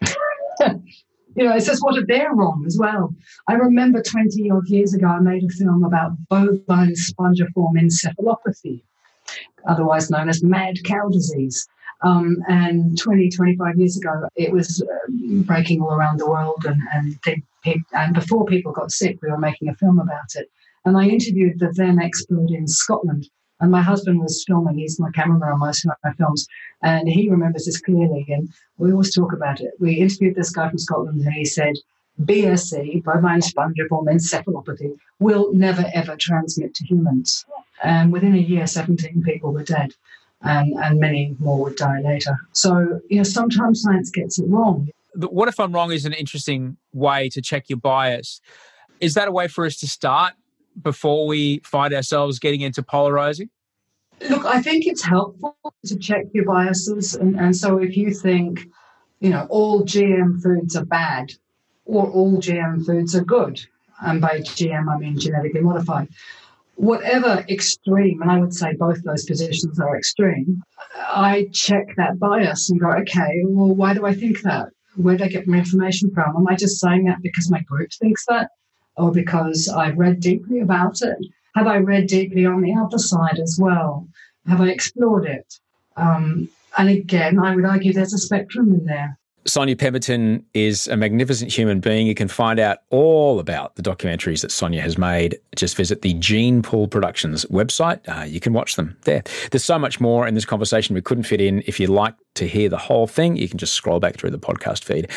you 0.00 1.44
know, 1.44 1.54
it 1.54 1.60
says, 1.60 1.82
What 1.82 1.98
if 1.98 2.06
they're 2.06 2.34
wrong 2.34 2.64
as 2.66 2.78
well? 2.80 3.14
I 3.46 3.56
remember 3.56 4.02
20 4.02 4.50
odd 4.50 4.66
years 4.68 4.94
ago, 4.94 5.06
I 5.06 5.18
made 5.18 5.44
a 5.44 5.50
film 5.50 5.84
about 5.84 6.12
bovine 6.30 6.94
spongiform 6.94 7.76
encephalopathy. 7.76 8.80
otherwise 9.68 10.08
known 10.08 10.30
as 10.30 10.42
mad 10.42 10.82
cow 10.84 11.10
disease. 11.10 11.68
Um, 12.00 12.38
and 12.48 12.96
20, 12.96 13.28
25 13.28 13.76
years 13.76 13.98
ago, 13.98 14.28
it 14.34 14.50
was 14.50 14.80
uh, 14.80 15.10
breaking 15.44 15.82
all 15.82 15.92
around 15.92 16.20
the 16.20 16.30
world. 16.30 16.64
And, 16.64 16.80
and, 16.94 17.18
they, 17.26 17.82
and 17.92 18.14
before 18.14 18.46
people 18.46 18.72
got 18.72 18.92
sick, 18.92 19.18
we 19.20 19.30
were 19.30 19.36
making 19.36 19.68
a 19.68 19.74
film 19.74 19.98
about 19.98 20.36
it. 20.36 20.48
And 20.84 20.96
I 20.96 21.06
interviewed 21.06 21.58
the 21.58 21.72
then 21.74 22.00
expert 22.00 22.50
in 22.50 22.66
Scotland. 22.66 23.28
And 23.60 23.70
my 23.70 23.80
husband 23.80 24.20
was 24.20 24.44
filming, 24.44 24.78
he's 24.78 24.98
my 24.98 25.10
cameraman 25.12 25.48
on 25.48 25.60
most 25.60 25.84
of 25.84 25.92
my 26.02 26.12
films, 26.14 26.48
and 26.82 27.08
he 27.08 27.30
remembers 27.30 27.66
this 27.66 27.80
clearly. 27.80 28.26
And 28.28 28.48
we 28.76 28.90
always 28.90 29.14
talk 29.14 29.32
about 29.32 29.60
it. 29.60 29.70
We 29.78 29.94
interviewed 29.94 30.34
this 30.34 30.50
guy 30.50 30.68
from 30.68 30.78
Scotland, 30.78 31.20
and 31.20 31.32
he 31.32 31.44
said, 31.44 31.74
BSE, 32.20 33.04
bovine 33.04 33.40
spongiform 33.40 34.08
encephalopathy, 34.08 34.96
will 35.20 35.52
never 35.54 35.84
ever 35.94 36.16
transmit 36.16 36.74
to 36.74 36.84
humans. 36.84 37.44
And 37.84 38.12
within 38.12 38.34
a 38.34 38.38
year, 38.38 38.66
17 38.66 39.22
people 39.22 39.52
were 39.52 39.62
dead, 39.62 39.94
and, 40.42 40.74
and 40.82 40.98
many 40.98 41.36
more 41.38 41.62
would 41.62 41.76
die 41.76 42.00
later. 42.00 42.36
So, 42.50 43.00
you 43.08 43.18
know, 43.18 43.22
sometimes 43.22 43.82
science 43.82 44.10
gets 44.10 44.40
it 44.40 44.46
wrong. 44.48 44.88
What 45.14 45.48
if 45.48 45.60
I'm 45.60 45.72
wrong 45.72 45.92
is 45.92 46.04
an 46.04 46.14
interesting 46.14 46.78
way 46.92 47.28
to 47.28 47.40
check 47.40 47.68
your 47.68 47.78
bias. 47.78 48.40
Is 49.00 49.14
that 49.14 49.28
a 49.28 49.32
way 49.32 49.46
for 49.46 49.66
us 49.66 49.76
to 49.78 49.86
start 49.86 50.34
before 50.80 51.26
we 51.26 51.60
find 51.64 51.92
ourselves 51.92 52.38
getting 52.38 52.60
into 52.60 52.82
polarizing? 52.82 53.50
Look, 54.28 54.44
I 54.44 54.62
think 54.62 54.86
it's 54.86 55.02
helpful 55.02 55.56
to 55.86 55.98
check 55.98 56.26
your 56.32 56.44
biases. 56.44 57.14
And, 57.14 57.38
and 57.38 57.56
so 57.56 57.78
if 57.78 57.96
you 57.96 58.12
think, 58.12 58.66
you 59.20 59.30
know, 59.30 59.46
all 59.50 59.82
GM 59.84 60.40
foods 60.42 60.76
are 60.76 60.84
bad, 60.84 61.32
or 61.84 62.08
all 62.10 62.38
GM 62.38 62.84
foods 62.84 63.14
are 63.14 63.24
good. 63.24 63.60
And 64.00 64.20
by 64.20 64.40
GM, 64.40 64.88
I 64.88 64.98
mean 64.98 65.18
genetically 65.18 65.60
modified. 65.60 66.08
Whatever 66.76 67.44
extreme, 67.48 68.22
and 68.22 68.30
I 68.30 68.38
would 68.38 68.54
say 68.54 68.74
both 68.74 69.02
those 69.04 69.24
positions 69.24 69.78
are 69.78 69.96
extreme, 69.96 70.62
I 70.96 71.48
check 71.52 71.94
that 71.96 72.18
bias 72.18 72.70
and 72.70 72.80
go, 72.80 72.90
okay, 72.90 73.42
well, 73.44 73.74
why 73.74 73.94
do 73.94 74.06
I 74.06 74.14
think 74.14 74.42
that? 74.42 74.68
Where 74.96 75.16
do 75.16 75.24
I 75.24 75.28
get 75.28 75.46
my 75.46 75.58
information 75.58 76.10
from? 76.14 76.36
Am 76.36 76.48
I 76.48 76.56
just 76.56 76.80
saying 76.80 77.04
that 77.04 77.22
because 77.22 77.50
my 77.50 77.60
group 77.60 77.90
thinks 77.92 78.24
that? 78.26 78.50
Or 78.96 79.10
because 79.10 79.68
I've 79.68 79.96
read 79.96 80.20
deeply 80.20 80.60
about 80.60 81.00
it? 81.02 81.18
Have 81.54 81.66
I 81.66 81.78
read 81.78 82.06
deeply 82.06 82.46
on 82.46 82.60
the 82.60 82.74
other 82.74 82.98
side 82.98 83.38
as 83.38 83.58
well? 83.60 84.06
Have 84.46 84.60
I 84.60 84.68
explored 84.68 85.26
it? 85.26 85.54
Um, 85.96 86.48
and 86.78 86.88
again, 86.88 87.38
I 87.38 87.54
would 87.54 87.64
argue 87.64 87.92
there's 87.92 88.14
a 88.14 88.18
spectrum 88.18 88.72
in 88.72 88.86
there. 88.86 89.18
Sonya 89.44 89.74
Pemberton 89.74 90.44
is 90.54 90.86
a 90.86 90.96
magnificent 90.96 91.52
human 91.52 91.80
being. 91.80 92.06
You 92.06 92.14
can 92.14 92.28
find 92.28 92.60
out 92.60 92.78
all 92.90 93.40
about 93.40 93.74
the 93.74 93.82
documentaries 93.82 94.40
that 94.42 94.52
Sonya 94.52 94.80
has 94.80 94.96
made. 94.96 95.38
Just 95.56 95.76
visit 95.76 96.02
the 96.02 96.14
Genepool 96.14 96.88
Productions 96.88 97.44
website. 97.46 98.00
Uh, 98.08 98.22
you 98.22 98.38
can 98.38 98.52
watch 98.52 98.76
them 98.76 98.96
there. 99.02 99.24
There's 99.50 99.64
so 99.64 99.78
much 99.80 100.00
more 100.00 100.28
in 100.28 100.34
this 100.34 100.44
conversation 100.44 100.94
we 100.94 101.02
couldn't 101.02 101.24
fit 101.24 101.40
in. 101.40 101.62
If 101.66 101.80
you'd 101.80 101.90
like 101.90 102.14
to 102.34 102.46
hear 102.46 102.68
the 102.68 102.78
whole 102.78 103.06
thing, 103.06 103.36
you 103.36 103.48
can 103.48 103.58
just 103.58 103.74
scroll 103.74 104.00
back 104.00 104.16
through 104.16 104.30
the 104.30 104.38
podcast 104.38 104.84
feed 104.84 105.10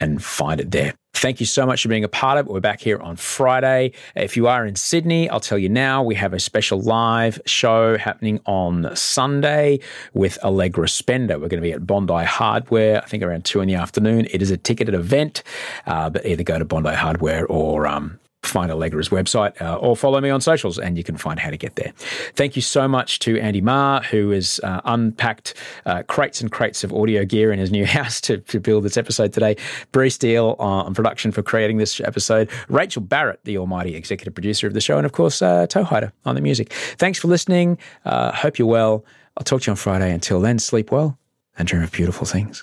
and 0.00 0.22
find 0.22 0.60
it 0.60 0.70
there. 0.70 0.94
Thank 1.14 1.40
you 1.40 1.46
so 1.46 1.66
much 1.66 1.82
for 1.82 1.88
being 1.88 2.04
a 2.04 2.08
part 2.08 2.38
of 2.38 2.46
it. 2.46 2.52
We're 2.52 2.60
back 2.60 2.80
here 2.80 2.98
on 3.00 3.16
Friday. 3.16 3.92
If 4.14 4.36
you 4.36 4.46
are 4.46 4.64
in 4.64 4.76
Sydney, 4.76 5.28
I'll 5.28 5.40
tell 5.40 5.58
you 5.58 5.68
now, 5.68 6.00
we 6.02 6.14
have 6.14 6.32
a 6.32 6.38
special 6.38 6.80
live 6.80 7.40
show 7.44 7.98
happening 7.98 8.40
on 8.46 8.94
Sunday 8.94 9.80
with 10.14 10.38
Allegra 10.44 10.88
Spender. 10.88 11.34
We're 11.34 11.48
going 11.48 11.60
to 11.60 11.66
be 11.66 11.72
at 11.72 11.86
Bondi 11.86 12.24
Hardware, 12.24 13.02
I 13.02 13.06
think 13.06 13.24
around 13.24 13.44
two 13.44 13.60
in 13.60 13.66
the 13.66 13.74
afternoon. 13.74 14.28
It 14.30 14.42
is 14.42 14.52
a 14.52 14.56
ticketed 14.56 14.94
event, 14.94 15.42
uh, 15.86 16.08
but 16.08 16.24
either 16.24 16.44
go 16.44 16.58
to 16.58 16.64
Bondi 16.64 16.94
Hardware 16.94 17.46
or 17.46 17.88
um, 17.88 18.20
find 18.48 18.70
Allegra's 18.70 19.08
website 19.10 19.60
uh, 19.60 19.76
or 19.76 19.96
follow 19.96 20.20
me 20.20 20.30
on 20.30 20.40
socials 20.40 20.78
and 20.78 20.96
you 20.96 21.04
can 21.04 21.16
find 21.16 21.38
how 21.38 21.50
to 21.50 21.56
get 21.56 21.76
there. 21.76 21.92
Thank 22.34 22.56
you 22.56 22.62
so 22.62 22.88
much 22.88 23.18
to 23.20 23.38
Andy 23.38 23.60
Marr, 23.60 24.02
who 24.02 24.30
has 24.30 24.60
uh, 24.62 24.80
unpacked 24.84 25.54
uh, 25.86 26.02
crates 26.04 26.40
and 26.40 26.50
crates 26.50 26.84
of 26.84 26.92
audio 26.92 27.24
gear 27.24 27.52
in 27.52 27.58
his 27.58 27.70
new 27.70 27.86
house 27.98 28.20
to, 28.22 28.38
to 28.38 28.60
build 28.60 28.84
this 28.84 28.96
episode 28.96 29.32
today. 29.32 29.56
Bree 29.92 30.10
Steele 30.10 30.56
on 30.58 30.94
production 30.94 31.32
for 31.32 31.42
creating 31.42 31.78
this 31.78 32.00
episode. 32.00 32.50
Rachel 32.68 33.02
Barrett, 33.02 33.40
the 33.44 33.58
almighty 33.58 33.94
executive 33.94 34.34
producer 34.34 34.66
of 34.66 34.74
the 34.74 34.80
show. 34.80 34.96
And 34.96 35.06
of 35.06 35.12
course, 35.12 35.42
uh, 35.42 35.66
Toehider 35.66 36.12
on 36.24 36.34
the 36.34 36.40
music. 36.40 36.72
Thanks 36.72 37.18
for 37.18 37.28
listening. 37.28 37.78
Uh, 38.04 38.32
hope 38.32 38.58
you're 38.58 38.68
well. 38.68 39.04
I'll 39.36 39.44
talk 39.44 39.62
to 39.62 39.66
you 39.66 39.72
on 39.72 39.76
Friday. 39.76 40.12
Until 40.12 40.40
then, 40.40 40.58
sleep 40.58 40.90
well 40.90 41.18
and 41.56 41.66
dream 41.66 41.82
of 41.82 41.92
beautiful 41.92 42.26
things. 42.26 42.62